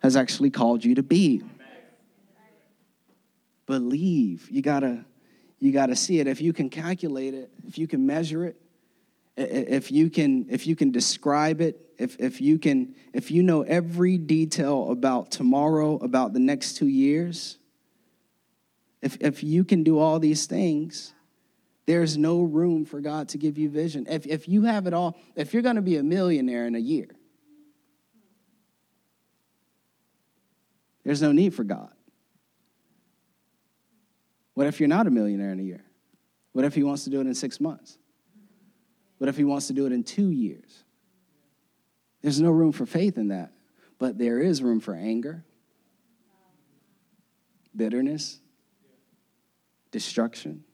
[0.03, 1.43] has actually called you to be.
[3.67, 4.51] Believe.
[4.51, 5.05] You gotta,
[5.59, 6.27] you gotta see it.
[6.27, 8.57] If you can calculate it, if you can measure it,
[9.37, 13.63] if you can, if you can describe it, if, if you can, if you know
[13.63, 17.59] every detail about tomorrow, about the next two years,
[19.03, 21.15] if, if you can do all these things,
[21.87, 24.07] there's no room for God to give you vision.
[24.09, 26.79] If, if you have it all, if you're going to be a millionaire in a
[26.79, 27.09] year,
[31.05, 31.91] there's no need for God.
[34.55, 35.85] What if you're not a millionaire in a year?
[36.53, 37.97] What if he wants to do it in six months?
[39.19, 40.85] What if he wants to do it in two years?
[42.23, 43.53] There's no room for faith in that,
[43.99, 45.45] but there is room for anger,
[47.75, 48.41] bitterness,
[49.91, 50.65] destruction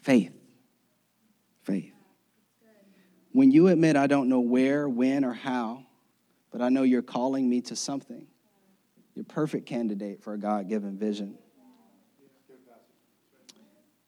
[0.00, 0.32] Faith.
[1.62, 1.92] Faith.
[3.32, 5.86] When you admit, I don't know where, when, or how,
[6.50, 8.26] but I know you're calling me to something,
[9.14, 11.38] you're perfect candidate for a God given vision.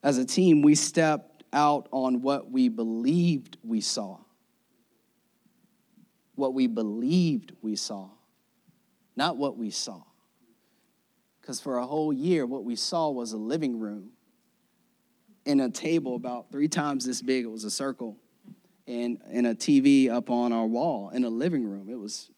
[0.03, 4.19] As a team, we stepped out on what we believed we saw.
[6.35, 8.09] What we believed we saw,
[9.15, 10.03] not what we saw.
[11.41, 14.11] Because for a whole year, what we saw was a living room
[15.45, 17.45] in a table about three times this big.
[17.45, 18.17] It was a circle,
[18.87, 21.89] and in a TV up on our wall in a living room.
[21.89, 22.31] It was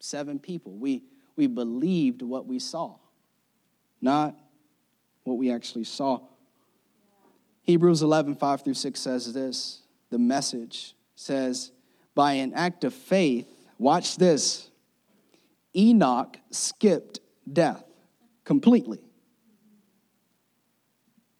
[0.00, 0.72] seven people.
[0.72, 1.04] We
[1.36, 2.96] we believed what we saw,
[4.00, 4.36] not
[5.24, 6.20] what we actually saw.
[7.62, 9.82] Hebrews 11, 5 through 6 says this.
[10.10, 11.70] The message says,
[12.14, 13.48] by an act of faith,
[13.78, 14.70] watch this,
[15.74, 17.20] Enoch skipped
[17.50, 17.84] death
[18.44, 19.00] completely.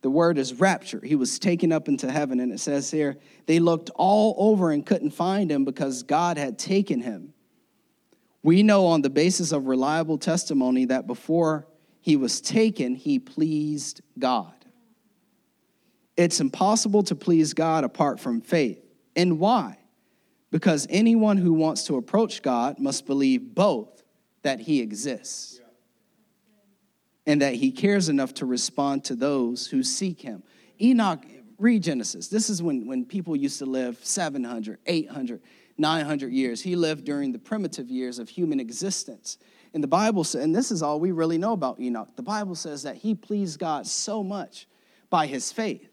[0.02, 1.00] The word is rapture.
[1.02, 4.84] He was taken up into heaven, and it says here, they looked all over and
[4.84, 7.32] couldn't find him because God had taken him.
[8.42, 11.68] We know on the basis of reliable testimony that before
[12.00, 14.52] he was taken, he pleased God.
[16.16, 18.84] It's impossible to please God apart from faith.
[19.14, 19.78] And why?
[20.50, 24.02] Because anyone who wants to approach God must believe both
[24.42, 25.61] that he exists
[27.26, 30.42] and that he cares enough to respond to those who seek him.
[30.80, 31.24] Enoch,
[31.58, 32.28] read Genesis.
[32.28, 35.40] This is when, when people used to live 700, 800,
[35.78, 36.60] 900 years.
[36.60, 39.38] He lived during the primitive years of human existence.
[39.72, 42.54] And the Bible says, and this is all we really know about Enoch, the Bible
[42.54, 44.66] says that he pleased God so much
[45.08, 45.88] by his faith.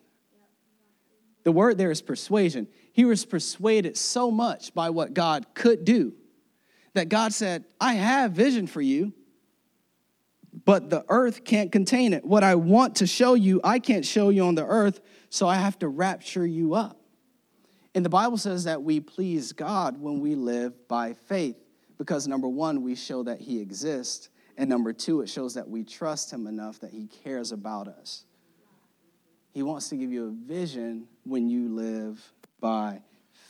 [1.43, 2.67] The word there is persuasion.
[2.91, 6.13] He was persuaded so much by what God could do
[6.93, 9.13] that God said, I have vision for you
[10.65, 12.25] but the earth can't contain it.
[12.25, 15.55] What I want to show you, I can't show you on the earth, so I
[15.55, 16.99] have to rapture you up.
[17.95, 21.55] And the Bible says that we please God when we live by faith,
[21.97, 25.83] because number one, we show that He exists, and number two, it shows that we
[25.83, 28.25] trust Him enough that He cares about us.
[29.53, 32.21] He wants to give you a vision when you live
[32.59, 33.01] by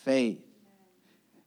[0.03, 0.41] faith.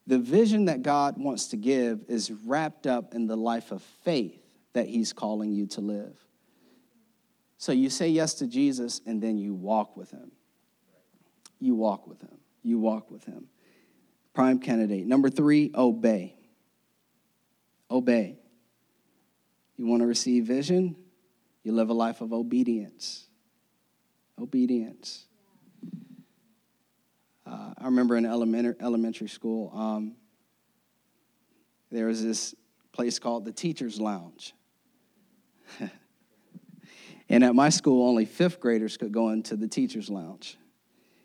[0.07, 4.42] The vision that God wants to give is wrapped up in the life of faith
[4.73, 6.17] that He's calling you to live.
[7.59, 10.33] So you say yes to Jesus and then you walk with Him.
[11.61, 12.39] You walk with Him.
[12.63, 13.47] You walk with Him.
[14.35, 15.07] Prime candidate.
[15.07, 16.37] Number three, obey.
[17.91, 18.39] Obey.
[19.77, 20.97] You want to receive vision?
[21.63, 23.27] You live a life of obedience.
[24.41, 25.27] Obedience.
[27.47, 30.17] Uh, I remember in elementary, elementary school, um,
[31.91, 32.55] there was this
[32.93, 34.55] place called the Teacher's Lounge.
[37.29, 40.59] and at my school, only fifth graders could go into the teacher's lounge.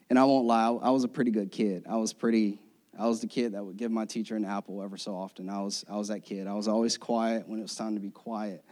[0.09, 1.85] And I won't lie, I was a pretty good kid.
[1.89, 2.59] I was pretty,
[2.97, 5.49] I was the kid that would give my teacher an apple ever so often.
[5.49, 6.47] I was, I was that kid.
[6.47, 8.63] I was always quiet when it was time to be quiet.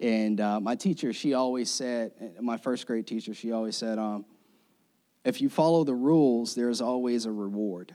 [0.00, 4.24] And uh, my teacher, she always said, my first grade teacher, she always said, um,
[5.24, 7.94] if you follow the rules, there's always a reward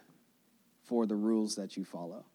[0.84, 2.26] for the rules that you follow.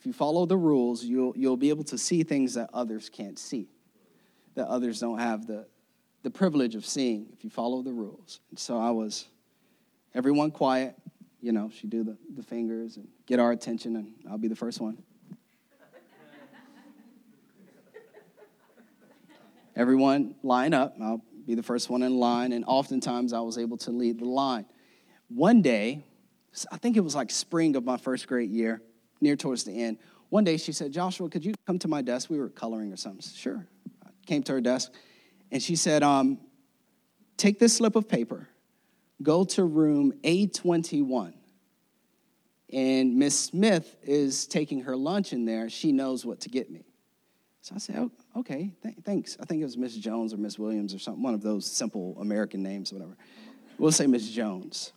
[0.00, 3.38] If you follow the rules, you'll, you'll be able to see things that others can't
[3.38, 3.68] see,
[4.54, 5.66] that others don't have the,
[6.22, 8.40] the privilege of seeing if you follow the rules.
[8.50, 9.26] And so I was,
[10.14, 10.94] everyone quiet,
[11.40, 14.56] you know, she do the, the fingers and get our attention, and I'll be the
[14.56, 15.02] first one.
[19.76, 20.96] Everyone line up.
[21.00, 24.26] I'll be the first one in line, and oftentimes I was able to lead the
[24.26, 24.66] line.
[25.28, 26.04] One day,
[26.70, 28.82] I think it was like spring of my first grade year,
[29.20, 29.98] near towards the end.
[30.28, 32.28] One day she said, Joshua, could you come to my desk?
[32.28, 33.22] We were coloring or something.
[33.34, 33.66] Sure.
[34.30, 34.92] Came to her desk,
[35.50, 36.38] and she said, um,
[37.36, 38.46] Take this slip of paper,
[39.20, 41.32] go to room A21.
[42.72, 45.68] And Miss Smith is taking her lunch in there.
[45.68, 46.84] She knows what to get me.
[47.62, 49.36] So I said, oh, okay, th- thanks.
[49.40, 52.16] I think it was Miss Jones or Miss Williams or something, one of those simple
[52.20, 53.16] American names whatever.
[53.78, 54.92] We'll say Miss Jones.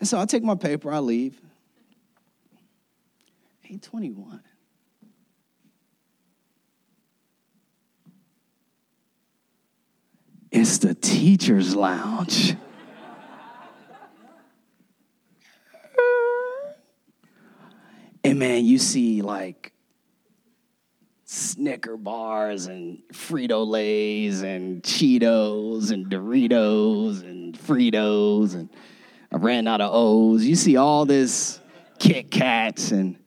[0.00, 1.38] And so I take my paper, I leave.
[3.64, 4.40] 821.
[10.56, 12.56] It's the teacher's lounge.
[18.22, 19.72] and man, you see like
[21.24, 28.70] Snicker bars and Frito Lays and Cheetos and Doritos and Fritos and
[29.32, 30.44] I ran out of O's.
[30.44, 31.58] You see all this
[31.98, 33.18] Kit Kats and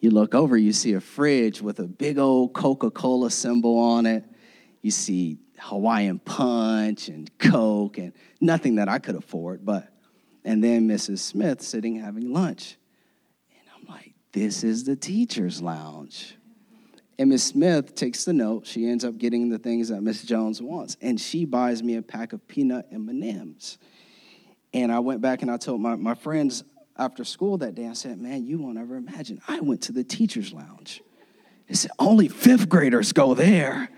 [0.00, 4.04] you look over, you see a fridge with a big old Coca Cola symbol on
[4.04, 4.22] it.
[4.82, 9.92] You see Hawaiian Punch and Coke and nothing that I could afford, but
[10.44, 11.18] and then Mrs.
[11.18, 12.76] Smith sitting having lunch.
[13.50, 16.36] And I'm like, this is the teacher's lounge.
[17.18, 18.66] And Miss Smith takes the note.
[18.66, 22.02] She ends up getting the things that Miss Jones wants, and she buys me a
[22.02, 23.78] pack of peanut M&Ms.
[24.72, 26.62] And I went back and I told my, my friends
[26.98, 29.40] after school that day, I said, man, you won't ever imagine.
[29.48, 31.02] I went to the teacher's lounge.
[31.68, 33.88] They said, only fifth graders go there.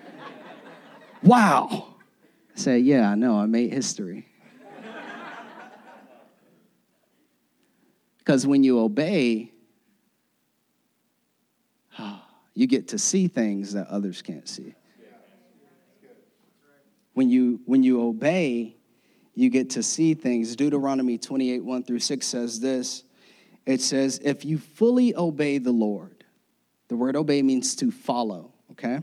[1.23, 1.97] Wow.
[2.55, 4.27] I said, yeah, I know, I made history.
[8.19, 9.53] Because when you obey,
[12.55, 14.75] you get to see things that others can't see.
[17.15, 18.77] When you, when you obey,
[19.35, 20.55] you get to see things.
[20.57, 23.05] Deuteronomy 28 1 through 6 says this
[23.69, 26.25] it says, If you fully obey the Lord,
[26.89, 29.01] the word obey means to follow, okay?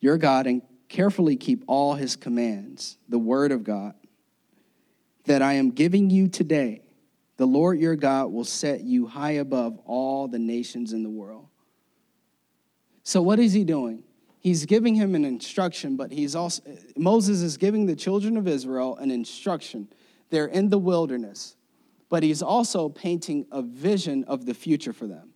[0.00, 3.94] Your God and carefully keep all his commands, the word of God,
[5.24, 6.82] that I am giving you today,
[7.36, 11.48] the Lord your God will set you high above all the nations in the world.
[13.02, 14.02] So, what is he doing?
[14.40, 16.62] He's giving him an instruction, but he's also,
[16.96, 19.88] Moses is giving the children of Israel an instruction.
[20.30, 21.56] They're in the wilderness,
[22.08, 25.30] but he's also painting a vision of the future for them.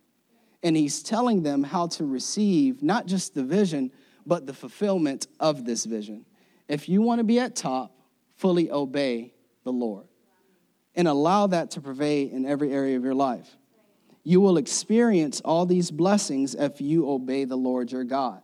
[0.63, 3.91] And he's telling them how to receive not just the vision,
[4.25, 6.25] but the fulfillment of this vision.
[6.67, 7.95] If you want to be at top,
[8.35, 10.07] fully obey the Lord
[10.95, 13.57] and allow that to pervade in every area of your life.
[14.23, 18.41] You will experience all these blessings if you obey the Lord your God.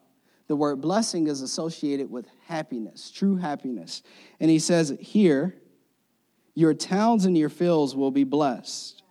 [0.48, 4.02] The word blessing is associated with happiness, true happiness.
[4.40, 5.56] And he says here,
[6.56, 9.04] your towns and your fields will be blessed.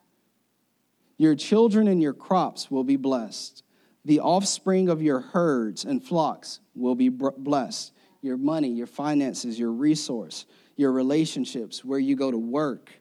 [1.19, 3.63] Your children and your crops will be blessed.
[4.07, 7.93] The offspring of your herds and flocks will be blessed.
[8.23, 10.47] Your money, your finances, your resource,
[10.77, 12.93] your relationships, where you go to work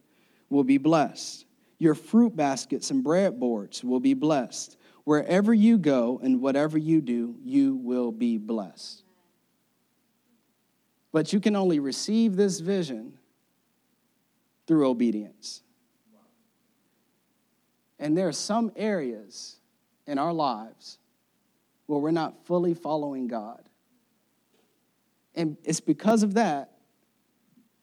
[0.50, 1.46] will be blessed.
[1.78, 4.78] Your fruit baskets and breadboards will be blessed.
[5.04, 9.04] Wherever you go and whatever you do, you will be blessed.
[11.12, 13.14] But you can only receive this vision
[14.66, 15.62] through obedience.
[18.00, 19.58] And there are some areas
[20.08, 20.98] in our lives
[21.88, 23.62] where we're not fully following God.
[25.36, 26.72] And it's because of that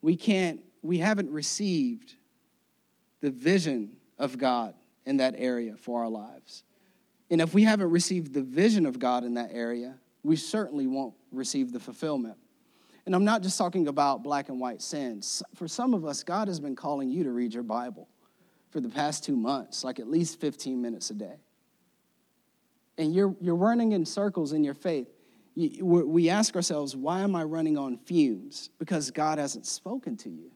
[0.02, 2.16] we can't we haven't received
[3.20, 4.74] the vision of God
[5.06, 6.64] in that area for our lives.
[7.30, 9.94] And if we haven't received the vision of God in that area,
[10.24, 12.36] we certainly won't receive the fulfillment.
[13.06, 15.42] And I'm not just talking about black and white sins.
[15.54, 18.08] For some of us, God has been calling you to read your Bible
[18.70, 21.36] for the past two months, like at least 15 minutes a day
[22.98, 25.08] and you're, you're running in circles in your faith,
[25.54, 28.70] you, we ask ourselves, why am I running on fumes?
[28.78, 30.50] Because God hasn't spoken to you.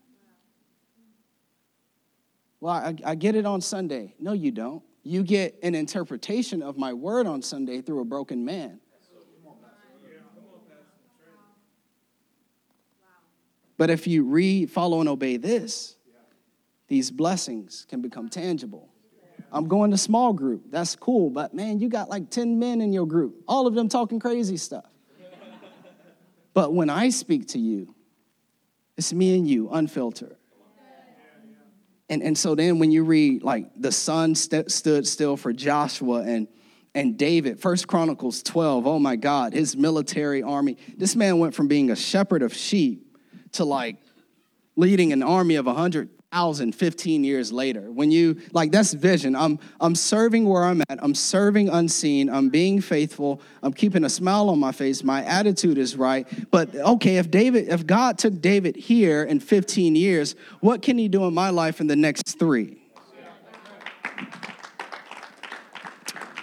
[2.61, 4.15] Well, I, I get it on Sunday.
[4.19, 4.83] No, you don't.
[5.03, 8.81] You get an interpretation of my word on Sunday through a broken man.
[13.77, 15.97] But if you read, follow, and obey this,
[16.89, 18.89] these blessings can become tangible.
[19.57, 20.65] I'm going to small group.
[20.71, 21.31] That's cool.
[21.31, 24.59] But man, you got like 10 men in your group, all of them talking crazy
[24.59, 24.85] stuff.
[26.53, 27.95] but when I speak to you,
[28.99, 30.37] it's me and you, unfiltered.
[32.09, 36.21] And, and so then when you read like the sun st- stood still for Joshua
[36.21, 36.49] and
[36.95, 40.79] and David, First Chronicles 12, oh my God, his military army.
[40.97, 43.15] This man went from being a shepherd of sheep
[43.53, 43.99] to like
[44.77, 47.91] leading an army of 100,000 15 years later.
[47.91, 49.35] When you, like, that's vision.
[49.35, 54.09] I'm, I'm serving where I'm at, I'm serving unseen, I'm being faithful, I'm keeping a
[54.09, 56.27] smile on my face, my attitude is right.
[56.51, 61.09] But okay, if David, if God took David here in 15 years, what can he
[61.09, 62.83] do in my life in the next three?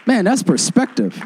[0.06, 1.22] Man, that's perspective.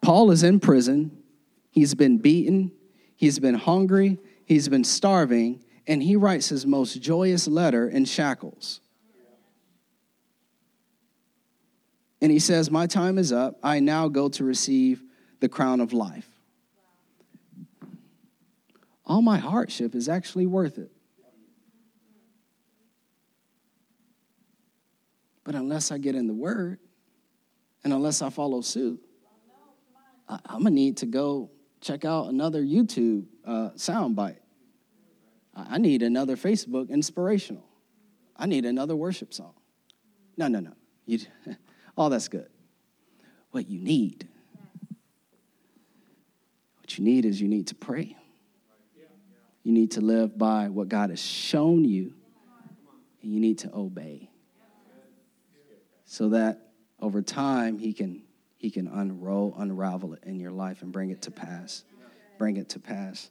[0.00, 1.22] Paul is in prison.
[1.70, 2.72] He's been beaten.
[3.16, 4.18] He's been hungry.
[4.46, 5.62] He's been starving.
[5.88, 8.80] And he writes his most joyous letter in shackles.
[12.20, 13.58] And he says, My time is up.
[13.62, 15.02] I now go to receive
[15.40, 16.28] the crown of life.
[19.06, 20.92] All my hardship is actually worth it.
[25.42, 26.78] But unless I get in the word
[27.82, 29.00] and unless I follow suit,
[30.28, 34.40] I, am gonna need to go check out another YouTube uh, soundbite.
[35.68, 37.64] I, need another Facebook inspirational.
[38.36, 39.54] I need another worship song.
[40.36, 40.72] No, no, no.
[41.06, 41.20] You,
[41.96, 42.48] all that's good.
[43.50, 44.28] What you need,
[46.80, 48.16] what you need is you need to pray.
[49.64, 52.14] You need to live by what God has shown you,
[53.22, 54.30] and you need to obey
[56.04, 56.68] so that
[57.00, 58.22] over time he can
[58.56, 61.84] he can unroll unravel it in your life and bring it to pass
[62.38, 63.30] bring it to pass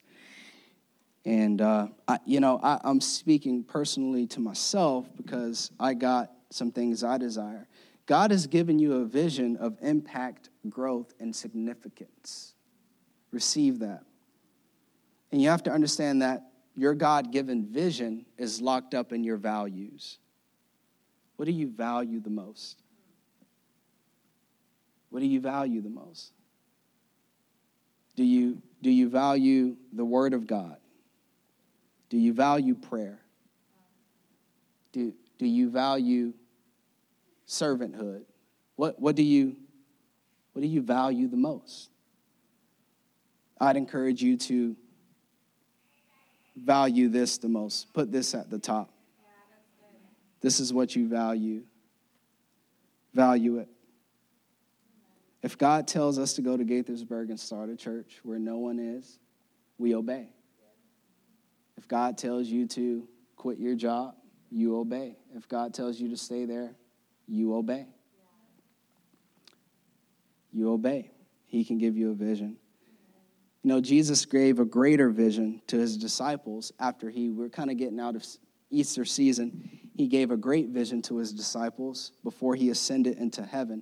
[1.28, 6.72] and uh, I, you know I, i'm speaking personally to myself because i got some
[6.72, 7.68] things i desire
[8.06, 12.56] god has given you a vision of impact growth and significance
[13.32, 14.04] receive that
[15.32, 16.44] and you have to understand that
[16.76, 20.20] your god-given vision is locked up in your values
[21.38, 22.82] what do you value the most?
[25.10, 26.34] What do you value the most?
[28.16, 30.78] Do you, do you value the Word of God?
[32.10, 33.20] Do you value prayer?
[34.92, 36.34] Do, do you value
[37.48, 38.24] servanthood?
[38.76, 39.56] What, what, do you,
[40.54, 41.90] what do you value the most?
[43.60, 44.76] I'd encourage you to
[46.56, 47.94] value this the most.
[47.94, 48.92] Put this at the top.
[50.42, 51.64] This is what you value.
[53.14, 53.70] Value it.
[55.42, 58.80] If God tells us to go to Gaithersburg and start a church where no one
[58.80, 59.20] is,
[59.78, 60.30] we obey.
[61.78, 64.16] If God tells you to quit your job,
[64.50, 65.18] you obey.
[65.36, 66.76] If God tells you to stay there,
[67.28, 67.88] you obey.
[70.52, 71.12] You obey.
[71.46, 72.58] He can give you a vision.
[73.64, 77.78] You know, Jesus gave a greater vision to his disciples after he, we're kind of
[77.78, 78.26] getting out of
[78.70, 83.82] Easter season he gave a great vision to his disciples before he ascended into heaven.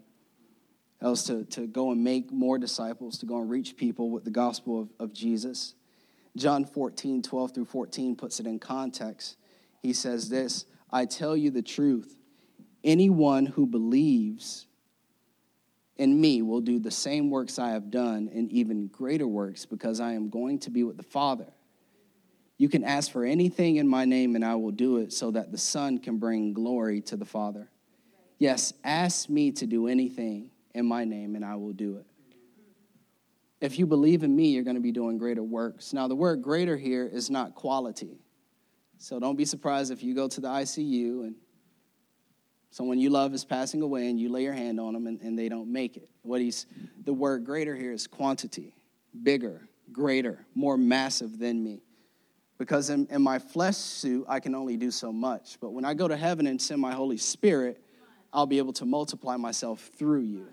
[1.01, 4.23] That was to, to go and make more disciples, to go and reach people with
[4.23, 5.75] the gospel of, of Jesus.
[6.38, 9.38] John 14, 12 through 14 puts it in context.
[9.81, 12.17] He says this I tell you the truth.
[12.83, 14.67] Anyone who believes
[15.97, 19.99] in me will do the same works I have done and even greater works because
[19.99, 21.47] I am going to be with the Father.
[22.57, 25.51] You can ask for anything in my name, and I will do it so that
[25.51, 27.69] the Son can bring glory to the Father.
[28.39, 32.05] Yes, ask me to do anything in my name, and I will do it.
[33.61, 35.93] If you believe in me, you're going to be doing greater works.
[35.93, 38.19] Now, the word greater here is not quality.
[38.97, 41.35] So don't be surprised if you go to the ICU and
[42.69, 45.37] someone you love is passing away and you lay your hand on them and, and
[45.37, 46.09] they don't make it.
[46.21, 46.65] What he's,
[47.03, 48.75] the word greater here is quantity,
[49.23, 51.81] bigger, greater, more massive than me
[52.57, 55.57] because in, in, my flesh suit, I can only do so much.
[55.59, 57.81] But when I go to heaven and send my Holy Spirit,
[58.31, 60.47] I'll be able to multiply myself through you.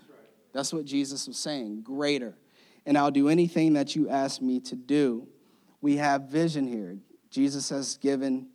[0.53, 2.35] That's what Jesus was saying greater.
[2.85, 5.27] And I'll do anything that you ask me to do.
[5.81, 6.97] We have vision here.
[7.29, 8.49] Jesus has given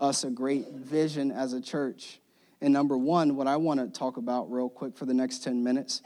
[0.00, 2.20] us a great vision as a church.
[2.60, 5.62] And number one, what I want to talk about real quick for the next 10
[5.62, 6.02] minutes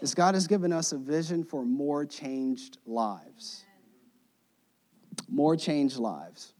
[0.00, 3.64] is God has given us a vision for more changed lives
[5.28, 6.54] more changed lives.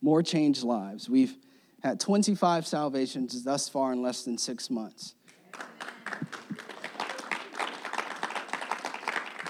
[0.00, 1.08] More changed lives.
[1.08, 1.36] We've
[1.82, 5.14] had 25 salvations thus far in less than six months.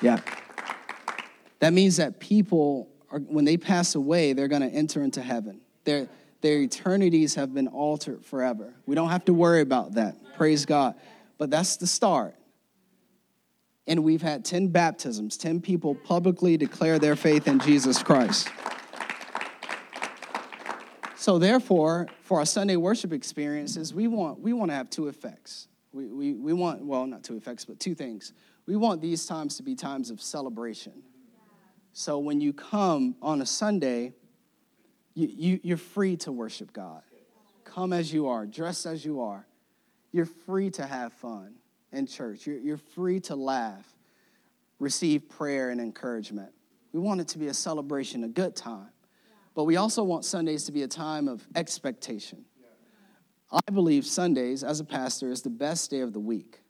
[0.04, 0.20] Yeah.
[1.60, 5.62] That means that people are, when they pass away, they're going to enter into heaven.
[5.84, 6.08] Their,
[6.42, 8.74] their eternities have been altered forever.
[8.84, 10.34] We don't have to worry about that.
[10.34, 10.94] Praise God.
[11.38, 12.34] But that's the start.
[13.86, 18.48] And we've had 10 baptisms, 10 people publicly declare their faith in Jesus Christ.
[21.16, 25.68] So, therefore, for our Sunday worship experiences, we want, we want to have two effects.
[25.94, 28.34] We, we, we want, well, not two effects, but two things.
[28.66, 31.02] We want these times to be times of celebration.
[31.92, 34.14] So, when you come on a Sunday,
[35.14, 37.02] you, you, you're free to worship God.
[37.64, 39.46] Come as you are, dress as you are.
[40.12, 41.54] You're free to have fun
[41.92, 42.46] in church.
[42.46, 43.86] You're, you're free to laugh,
[44.78, 46.50] receive prayer and encouragement.
[46.92, 48.90] We want it to be a celebration, a good time.
[49.54, 52.44] But we also want Sundays to be a time of expectation.
[53.52, 56.60] I believe Sundays, as a pastor, is the best day of the week.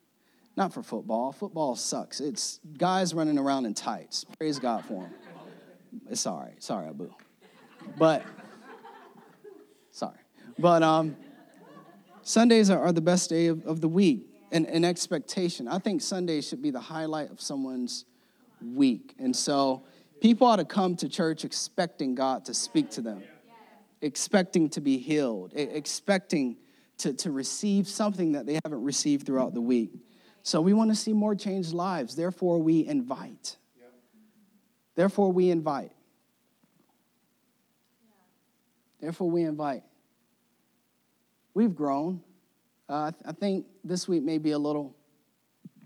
[0.57, 1.33] Not for football.
[1.33, 2.21] Football sucks.
[2.21, 4.25] It's guys running around in tights.
[4.39, 5.15] Praise God for them.
[6.15, 6.55] It's.
[6.59, 7.11] Sorry, Abu.
[7.99, 8.25] But,
[9.91, 10.19] sorry.
[10.59, 11.17] But um,
[12.23, 15.67] Sundays are, are the best day of, of the week and, expectation.
[15.67, 18.05] I think Sundays should be the highlight of someone's
[18.75, 19.15] week.
[19.19, 19.83] And so
[20.21, 23.23] people ought to come to church expecting God to speak to them,
[24.01, 26.57] expecting to be healed, expecting
[26.99, 29.91] to, to receive something that they haven't received throughout the week.
[30.45, 32.14] So we want to see more changed lives.
[32.14, 33.57] Therefore, we invite.
[34.95, 35.90] Therefore, we invite.
[39.01, 39.82] Therefore, we invite.
[41.55, 42.20] We've grown.
[42.90, 44.95] Uh, I think this week may be a little,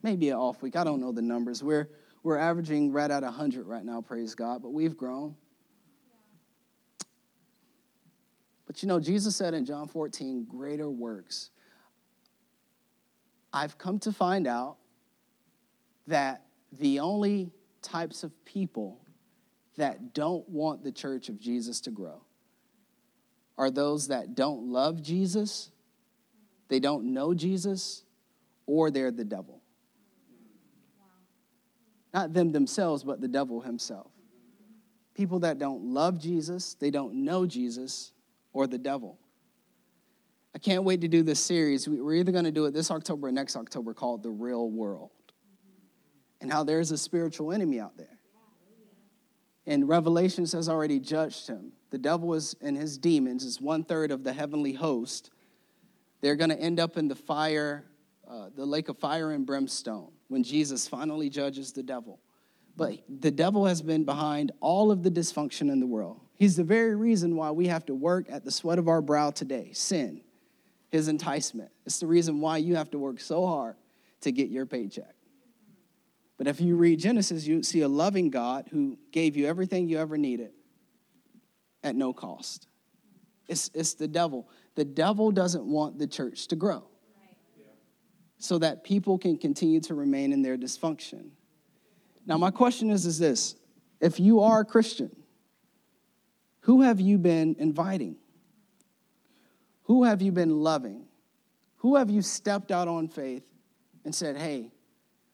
[0.03, 0.75] maybe an off week.
[0.75, 1.63] I don't know the numbers.
[1.63, 1.89] We're,
[2.25, 5.37] we're averaging right at 100 right now, praise God, but we've grown.
[8.67, 11.51] But you know, Jesus said in John 14, greater works.
[13.53, 14.77] I've come to find out
[16.07, 17.51] that the only
[17.83, 19.01] types of people
[19.77, 22.23] that don't want the church of Jesus to grow
[23.57, 25.71] are those that don't love Jesus
[26.69, 28.05] they don't know Jesus,
[28.67, 29.63] or they're the devil.
[32.13, 34.11] Not them themselves, but the devil himself.
[35.15, 38.13] People that don't love Jesus, they don't know Jesus,
[38.53, 39.19] or the devil.
[40.59, 41.89] I can't wait to do this series.
[41.89, 45.13] We're either going to do it this October or next October called The Real World.
[46.41, 48.19] And how there's a spiritual enemy out there.
[49.69, 51.71] And Revelations has already judged him.
[51.91, 55.31] The devil is, and his demons is one third of the heavenly host
[56.23, 57.85] they're going to end up in the fire,
[58.29, 62.19] uh, the lake of fire and brimstone when Jesus finally judges the devil.
[62.77, 66.19] But the devil has been behind all of the dysfunction in the world.
[66.35, 69.31] He's the very reason why we have to work at the sweat of our brow
[69.31, 70.23] today sin,
[70.91, 71.71] his enticement.
[71.87, 73.77] It's the reason why you have to work so hard
[74.23, 75.15] to get your paycheck.
[76.37, 79.99] But if you read Genesis, you see a loving God who gave you everything you
[79.99, 80.51] ever needed
[81.83, 82.69] at no cost.
[83.49, 84.49] It's, it's the devil.
[84.77, 86.85] The devil doesn't want the church to grow
[88.39, 91.31] so that people can continue to remain in their dysfunction.
[92.25, 93.57] Now, my question is, is this
[94.01, 95.11] if you are a Christian,
[96.61, 98.17] who have you been inviting?
[99.89, 101.07] Who have you been loving?
[101.79, 103.45] Who have you stepped out on faith
[104.05, 104.71] and said, hey,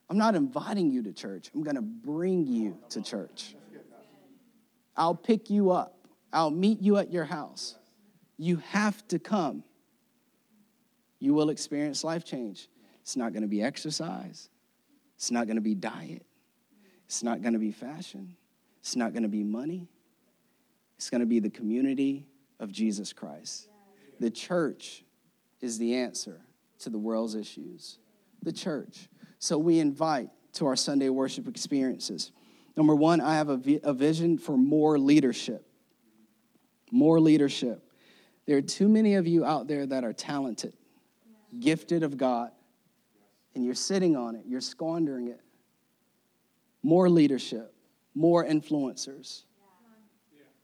[0.08, 3.56] I'm not inviting you to church, I'm gonna bring you to church?
[4.96, 5.96] I'll pick you up,
[6.32, 7.76] I'll meet you at your house.
[8.36, 9.64] You have to come.
[11.18, 12.68] You will experience life change.
[13.00, 14.48] It's not going to be exercise,
[15.16, 16.24] it's not going to be diet,
[17.06, 18.36] it's not going to be fashion,
[18.80, 19.88] it's not going to be money.
[20.96, 22.26] It's going to be the community
[22.60, 23.68] of Jesus Christ.
[24.20, 25.04] The church
[25.60, 26.40] is the answer
[26.80, 27.98] to the world's issues.
[28.42, 29.08] The church.
[29.38, 32.32] So we invite to our Sunday worship experiences.
[32.76, 35.66] Number one, I have a, a vision for more leadership.
[36.90, 37.82] More leadership.
[38.46, 40.74] There are too many of you out there that are talented,
[41.58, 42.50] gifted of God,
[43.54, 45.40] and you're sitting on it, you're squandering it.
[46.82, 47.74] More leadership,
[48.14, 49.44] more influencers.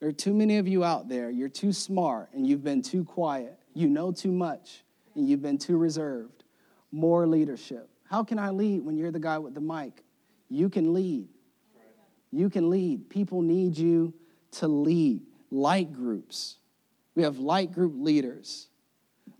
[0.01, 3.05] There are too many of you out there, you're too smart and you've been too
[3.05, 3.59] quiet.
[3.74, 4.82] You know too much
[5.14, 6.44] and you've been too reserved.
[6.90, 7.88] More leadership.
[8.09, 10.03] How can I lead when you're the guy with the mic?
[10.48, 11.28] You can lead.
[12.32, 13.11] You can lead.
[13.11, 14.14] People need you
[14.53, 15.22] to lead.
[15.51, 16.57] Light groups.
[17.14, 18.68] We have light group leaders.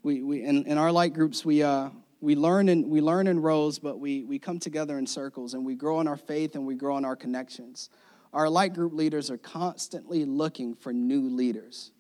[0.03, 1.91] We, we, in, in our light groups, we, uh,
[2.21, 5.65] we, learn in, we learn in rows, but we, we come together in circles and
[5.65, 7.91] we grow in our faith and we grow in our connections.
[8.33, 11.91] Our light group leaders are constantly looking for new leaders.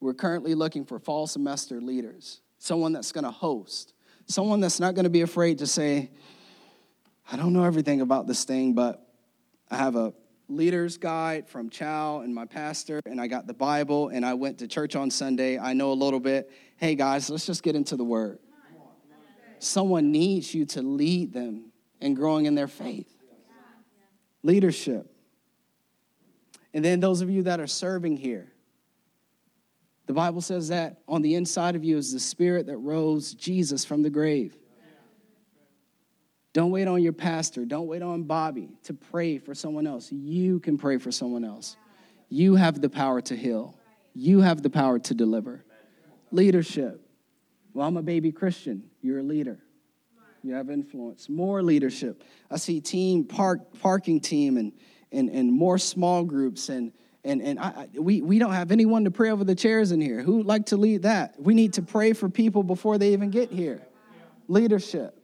[0.00, 3.94] We're currently looking for fall semester leaders, someone that's going to host,
[4.26, 6.10] someone that's not going to be afraid to say,
[7.30, 9.06] I don't know everything about this thing, but
[9.70, 10.12] I have a
[10.48, 14.58] leader's guide from Chow and my pastor, and I got the Bible, and I went
[14.58, 15.58] to church on Sunday.
[15.58, 16.50] I know a little bit.
[16.76, 18.38] Hey, guys, let's just get into the word.
[19.58, 23.08] Someone needs you to lead them in growing in their faith.
[24.42, 25.13] Leadership.
[26.74, 28.52] And then those of you that are serving here,
[30.06, 33.84] the Bible says that on the inside of you is the spirit that rose Jesus
[33.84, 34.56] from the grave.
[36.52, 37.64] Don't wait on your pastor.
[37.64, 40.12] Don't wait on Bobby to pray for someone else.
[40.12, 41.76] You can pray for someone else.
[42.28, 43.78] You have the power to heal,
[44.12, 45.64] you have the power to deliver.
[46.30, 47.00] Leadership.
[47.72, 48.84] Well, I'm a baby Christian.
[49.00, 49.60] You're a leader.
[50.42, 51.28] You have influence.
[51.28, 52.22] More leadership.
[52.50, 54.72] I see team park parking team and
[55.14, 56.92] and, and more small groups and
[57.26, 60.20] and, and I, we, we don't have anyone to pray over the chairs in here.
[60.20, 61.40] Who would like to lead that?
[61.40, 63.80] We need to pray for people before they even get here.
[64.46, 65.18] Leadership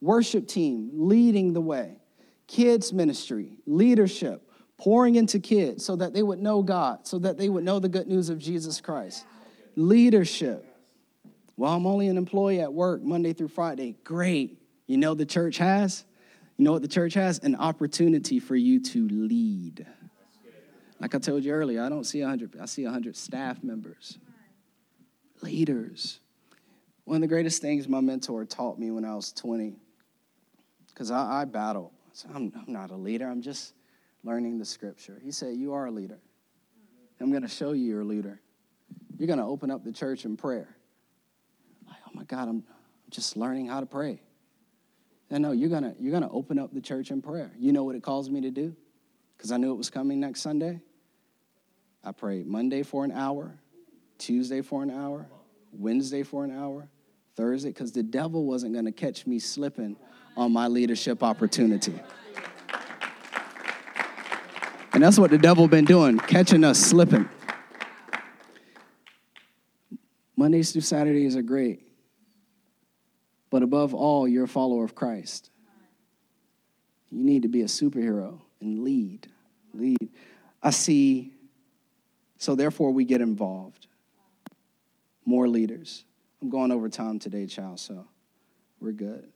[0.00, 1.96] worship team leading the way,
[2.46, 4.42] kids ministry, leadership,
[4.78, 7.88] pouring into kids so that they would know God, so that they would know the
[7.88, 9.26] good news of Jesus Christ.
[9.76, 10.66] Leadership.
[11.56, 13.96] Well, I'm only an employee at work Monday through Friday.
[14.04, 14.58] Great.
[14.86, 16.04] You know the church has?
[16.60, 17.38] You know what the church has?
[17.38, 19.86] An opportunity for you to lead.
[21.00, 24.18] Like I told you earlier, I don't see 100, I see 100 staff members,
[25.40, 26.20] leaders.
[27.04, 29.74] One of the greatest things my mentor taught me when I was 20
[30.88, 31.94] because I, I battle.
[32.12, 33.72] So I'm, I'm not a leader, I'm just
[34.22, 35.18] learning the scripture.
[35.24, 36.18] He said, You are a leader.
[37.22, 38.38] I'm going to show you you're a leader.
[39.16, 40.76] You're going to open up the church in prayer.
[41.88, 42.64] Like, oh my God, I'm
[43.08, 44.20] just learning how to pray.
[45.30, 47.52] And no, you're to you're to open up the church in prayer.
[47.58, 48.74] You know what it calls me to do?
[49.36, 50.80] Because I knew it was coming next Sunday.
[52.02, 53.54] I prayed Monday for an hour,
[54.18, 55.26] Tuesday for an hour,
[55.72, 56.88] Wednesday for an hour,
[57.36, 59.96] Thursday, because the devil wasn't to catch me slipping
[60.36, 61.94] on my leadership opportunity.
[64.92, 67.28] And that's what the devil been doing, catching us slipping.
[70.36, 71.89] Mondays through Saturdays are great.
[73.50, 75.50] But above all, you're a follower of Christ.
[77.10, 79.26] You need to be a superhero and lead.
[79.74, 80.10] Lead.
[80.62, 81.32] I see,
[82.38, 83.88] so therefore we get involved.
[85.24, 86.04] More leaders.
[86.40, 88.06] I'm going over time today, child, so
[88.80, 89.28] we're good.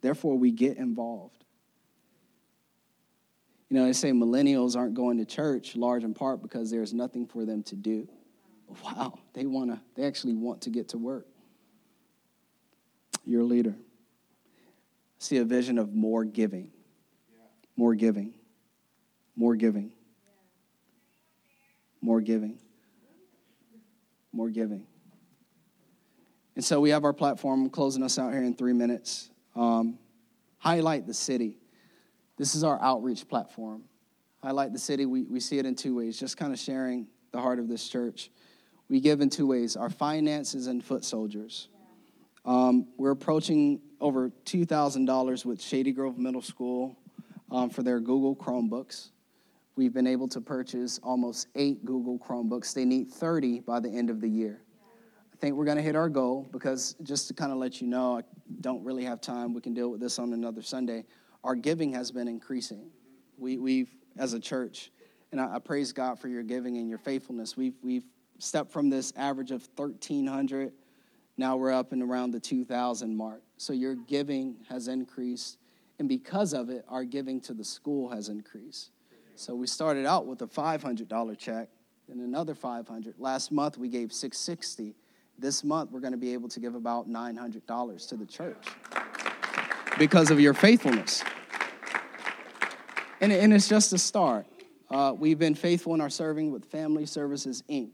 [0.00, 1.44] Therefore, we get involved.
[3.68, 7.26] You know, they say millennials aren't going to church large in part because there's nothing
[7.26, 8.08] for them to do.
[8.84, 11.26] Wow, they want to, they actually want to get to work.
[13.26, 13.74] You're a leader.
[15.18, 16.70] see a vision of more giving,
[17.76, 18.34] more giving,
[19.34, 19.92] more giving,
[22.00, 22.58] more giving,
[24.32, 24.86] more giving.
[26.54, 29.30] And so we have our platform closing us out here in three minutes.
[29.56, 29.98] Um,
[30.58, 31.58] highlight the city.
[32.36, 33.82] This is our outreach platform.
[34.42, 37.40] Highlight the city, we, we see it in two ways, just kind of sharing the
[37.40, 38.30] heart of this church.
[38.88, 41.68] We give in two ways our finances and foot soldiers.
[42.46, 46.96] Um, we're approaching over $2,000 with Shady Grove Middle School
[47.50, 49.10] um, for their Google Chromebooks.
[49.74, 52.72] We've been able to purchase almost eight Google Chromebooks.
[52.72, 54.62] They need 30 by the end of the year.
[55.32, 57.88] I think we're going to hit our goal because just to kind of let you
[57.88, 58.22] know, I
[58.60, 59.52] don't really have time.
[59.52, 61.04] We can deal with this on another Sunday.
[61.42, 62.90] Our giving has been increasing.
[63.36, 64.92] We, we've, as a church,
[65.32, 67.56] and I, I praise God for your giving and your faithfulness.
[67.56, 68.04] We've, we've
[68.38, 70.72] stepped from this average of 1,300.
[71.36, 73.42] Now we're up and around the 2,000 mark.
[73.56, 75.58] So your giving has increased.
[75.98, 78.90] And because of it, our giving to the school has increased.
[79.34, 81.68] So we started out with a $500 check
[82.10, 83.14] and another 500.
[83.18, 84.94] Last month we gave 660
[85.38, 88.66] this month, we're going to be able to give about $900 to the church
[89.98, 91.22] because of your faithfulness.
[93.20, 94.46] And, and it's just a start.
[94.90, 97.90] Uh, we've been faithful in our serving with Family Services, Inc.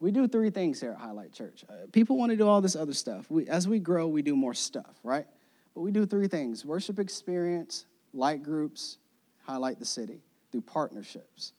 [0.00, 1.64] We do three things here at Highlight Church.
[1.68, 3.30] Uh, people want to do all this other stuff.
[3.30, 5.26] We, as we grow, we do more stuff, right?
[5.74, 8.98] But we do three things worship experience, light groups,
[9.44, 10.22] highlight the city
[10.52, 11.52] through partnerships.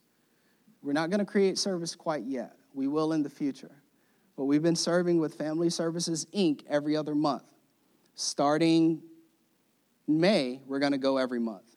[0.81, 2.55] We're not going to create service quite yet.
[2.73, 3.71] We will in the future.
[4.37, 6.61] But we've been serving with Family Services Inc.
[6.69, 7.43] every other month.
[8.15, 9.01] Starting
[10.07, 11.75] May, we're going to go every month,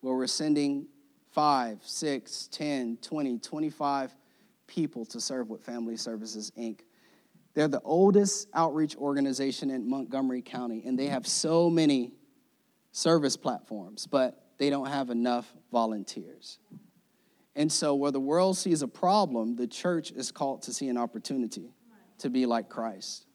[0.00, 0.86] where we're sending
[1.32, 4.14] five, six, 10, 20, 25
[4.66, 6.80] people to serve with Family Services Inc.
[7.54, 12.12] They're the oldest outreach organization in Montgomery County, and they have so many
[12.92, 16.58] service platforms, but they don't have enough volunteers.
[17.56, 20.96] And so, where the world sees a problem, the church is called to see an
[20.96, 21.72] opportunity
[22.18, 23.26] to be like Christ.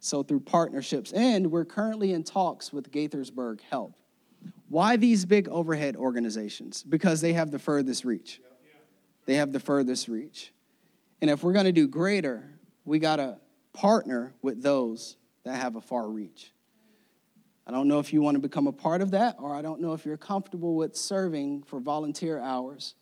[0.00, 3.94] So, through partnerships, and we're currently in talks with Gaithersburg Help.
[4.68, 6.82] Why these big overhead organizations?
[6.82, 8.40] Because they have the furthest reach.
[9.26, 10.52] They have the furthest reach.
[11.20, 12.48] And if we're going to do greater,
[12.84, 13.38] we got to
[13.72, 16.52] partner with those that have a far reach.
[17.66, 19.80] I don't know if you want to become a part of that, or I don't
[19.80, 22.94] know if you're comfortable with serving for volunteer hours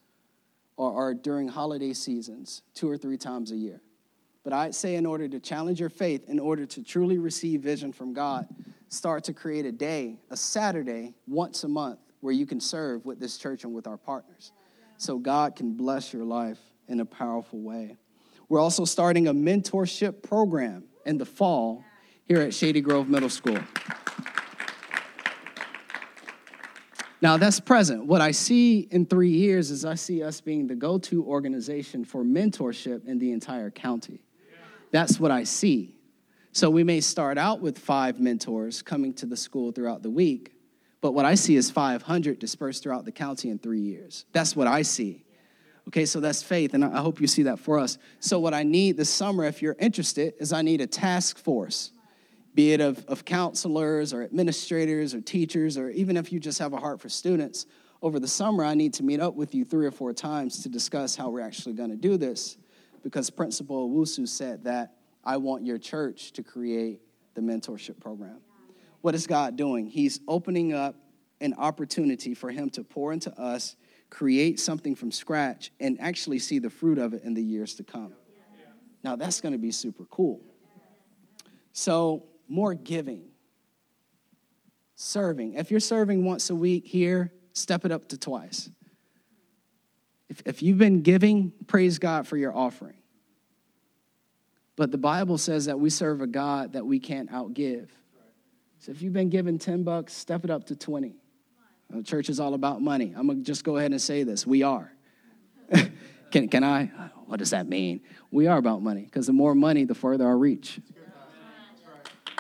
[0.76, 3.80] or, or during holiday seasons two or three times a year.
[4.42, 7.92] But I'd say, in order to challenge your faith, in order to truly receive vision
[7.92, 8.48] from God,
[8.88, 13.20] start to create a day, a Saturday, once a month, where you can serve with
[13.20, 14.52] this church and with our partners.
[14.98, 16.58] So God can bless your life
[16.88, 17.96] in a powerful way.
[18.48, 21.84] We're also starting a mentorship program in the fall
[22.26, 23.58] here at Shady Grove Middle School.
[27.22, 28.06] Now, that's present.
[28.06, 32.04] What I see in three years is I see us being the go to organization
[32.04, 34.22] for mentorship in the entire county.
[34.92, 35.96] That's what I see.
[36.52, 40.52] So we may start out with five mentors coming to the school throughout the week,
[41.00, 44.24] but what I see is 500 dispersed throughout the county in three years.
[44.32, 45.25] That's what I see.
[45.88, 47.96] Okay, so that's faith, and I hope you see that for us.
[48.18, 51.92] So, what I need this summer, if you're interested, is I need a task force
[52.56, 56.72] be it of, of counselors or administrators or teachers, or even if you just have
[56.72, 57.66] a heart for students,
[58.00, 60.70] over the summer, I need to meet up with you three or four times to
[60.70, 62.56] discuss how we're actually going to do this.
[63.02, 67.00] Because Principal Owusu said that I want your church to create
[67.34, 68.38] the mentorship program.
[69.02, 69.86] What is God doing?
[69.86, 70.96] He's opening up
[71.42, 73.76] an opportunity for Him to pour into us,
[74.10, 77.84] create something from scratch, and actually see the fruit of it in the years to
[77.84, 78.12] come.
[79.02, 80.40] Now, that's going to be super cool.
[81.72, 83.24] So, more giving,
[84.94, 85.54] serving.
[85.54, 88.70] If you're serving once a week here, step it up to twice.
[90.28, 92.96] If, if you've been giving, praise God for your offering.
[94.76, 97.88] But the Bible says that we serve a God that we can't outgive.
[98.78, 101.16] So if you've been given 10 bucks, step it up to 20.
[102.04, 103.14] Church is all about money.
[103.16, 104.46] I'm going to just go ahead and say this.
[104.46, 104.92] We are.
[106.30, 106.90] can, can I?
[107.26, 108.00] What does that mean?
[108.30, 110.80] We are about money because the more money, the further our reach.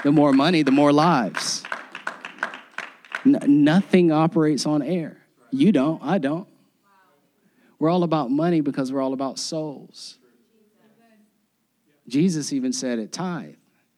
[0.02, 1.64] The more money, the more lives.
[3.24, 5.18] N- nothing operates on air.
[5.50, 6.46] You don't, I don't.
[7.78, 10.18] We're all about money because we're all about souls.
[12.08, 13.56] Jesus even said it tithe.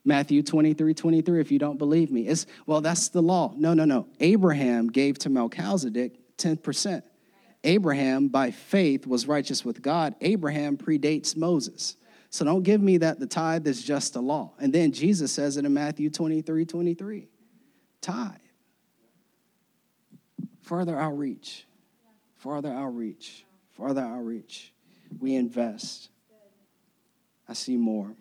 [0.08, 2.26] Matthew 23, 23, if you don't believe me.
[2.26, 3.52] It's, well, that's the law.
[3.54, 4.06] No, no, no.
[4.20, 7.02] Abraham gave to Melchizedek 10%.
[7.62, 10.14] Abraham, by faith, was righteous with God.
[10.22, 11.96] Abraham predates Moses.
[12.30, 14.54] So don't give me that the tithe is just a law.
[14.58, 17.28] And then Jesus says it in Matthew 23 23.
[18.00, 18.30] Tithe.
[20.62, 21.66] Further outreach.
[22.36, 23.44] Further outreach.
[23.72, 24.72] Further outreach.
[25.18, 26.08] We invest.
[27.46, 28.14] I see more.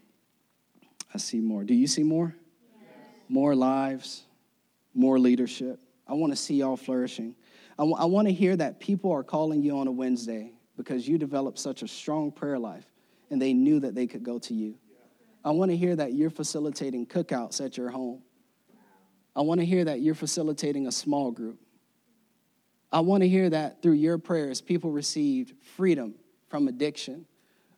[1.13, 1.63] I see more.
[1.63, 2.35] Do you see more?
[2.79, 3.07] Yes.
[3.29, 4.23] More lives,
[4.93, 5.79] more leadership.
[6.07, 7.35] I want to see y'all flourishing.
[7.73, 11.07] I, w- I want to hear that people are calling you on a Wednesday because
[11.07, 12.85] you developed such a strong prayer life
[13.29, 14.75] and they knew that they could go to you.
[15.43, 18.21] I want to hear that you're facilitating cookouts at your home.
[19.35, 21.59] I want to hear that you're facilitating a small group.
[22.91, 26.15] I want to hear that through your prayers, people received freedom
[26.49, 27.25] from addiction.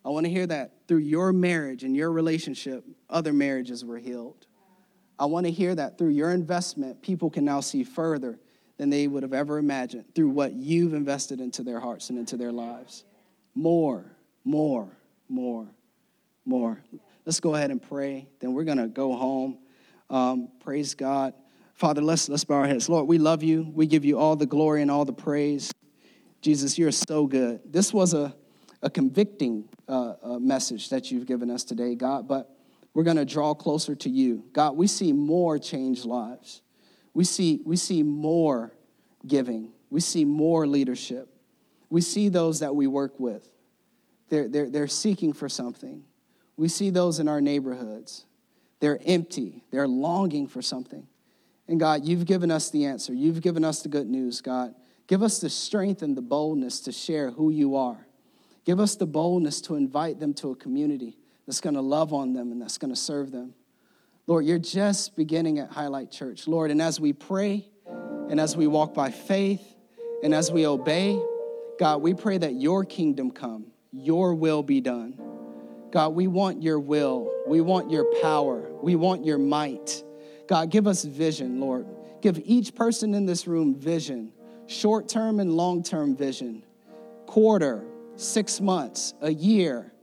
[0.09, 4.47] I want to hear that through your marriage and your relationship, other marriages were healed.
[5.19, 8.39] I want to hear that through your investment, people can now see further
[8.77, 12.37] than they would have ever imagined through what you've invested into their hearts and into
[12.37, 13.05] their lives.
[13.53, 14.03] More,
[14.43, 14.89] more,
[15.27, 15.67] more,
[16.43, 16.81] more.
[17.23, 18.27] Let's go ahead and pray.
[18.39, 19.59] Then we're going to go home.
[20.09, 21.35] Um, praise God.
[21.75, 22.89] Father, let's, let's bow our heads.
[22.89, 23.71] Lord, we love you.
[23.75, 25.71] We give you all the glory and all the praise.
[26.41, 27.61] Jesus, you're so good.
[27.63, 28.35] This was a,
[28.81, 32.55] a convicting uh, uh, message that you've given us today, God, but
[32.93, 34.45] we're going to draw closer to you.
[34.53, 36.61] God, we see more changed lives.
[37.13, 38.71] We see, we see more
[39.27, 39.71] giving.
[39.89, 41.27] We see more leadership.
[41.89, 43.49] We see those that we work with
[44.29, 46.03] they're, they're, they're seeking for something.
[46.55, 48.25] We see those in our neighborhoods.
[48.79, 51.05] They're empty, they're longing for something.
[51.67, 53.13] And God, you've given us the answer.
[53.13, 54.73] You've given us the good news, God.
[55.05, 58.07] Give us the strength and the boldness to share who you are.
[58.65, 62.33] Give us the boldness to invite them to a community that's going to love on
[62.33, 63.53] them and that's going to serve them.
[64.27, 66.69] Lord, you're just beginning at Highlight Church, Lord.
[66.69, 67.67] And as we pray
[68.29, 69.61] and as we walk by faith
[70.23, 71.19] and as we obey,
[71.79, 75.19] God, we pray that your kingdom come your will be done.
[75.91, 77.31] God, we want your will.
[77.47, 78.69] We want your power.
[78.81, 80.03] We want your might.
[80.47, 81.87] God, give us vision, Lord.
[82.21, 84.31] Give each person in this room vision,
[84.67, 86.63] short term and long term vision,
[87.25, 87.83] quarter,
[88.19, 89.93] six months, a year,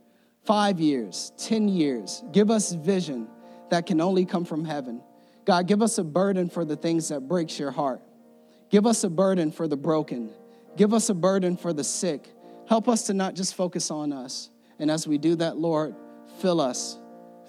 [0.43, 2.23] five years, 10 years.
[2.31, 3.27] Give us vision
[3.69, 5.01] that can only come from heaven.
[5.45, 8.01] God, give us a burden for the things that breaks your heart.
[8.69, 10.29] Give us a burden for the broken.
[10.75, 12.27] Give us a burden for the sick.
[12.67, 14.49] Help us to not just focus on us.
[14.79, 15.95] And as we do that, Lord,
[16.39, 16.97] fill us.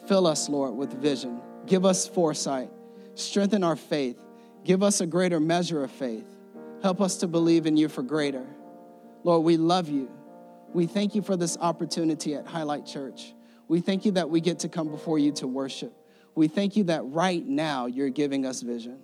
[0.07, 1.41] Fill us, Lord, with vision.
[1.66, 2.71] Give us foresight.
[3.14, 4.19] Strengthen our faith.
[4.64, 6.27] Give us a greater measure of faith.
[6.83, 8.47] Help us to believe in you for greater.
[9.25, 10.09] Lord, we love you.
[10.73, 13.35] We thank you for this opportunity at Highlight Church.
[13.69, 15.93] We thank you that we get to come before you to worship.
[16.35, 18.99] We thank you that right now you're giving us vision.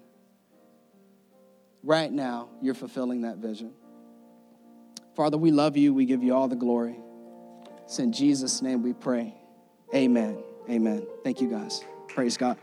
[1.82, 3.72] Right now, you're fulfilling that vision.
[5.14, 5.92] Father, we love you.
[5.92, 6.96] We give you all the glory.
[7.84, 9.34] It's in Jesus' name we pray.
[9.94, 10.42] Amen.
[10.70, 11.06] Amen.
[11.22, 11.84] Thank you, guys.
[12.08, 12.56] Praise God.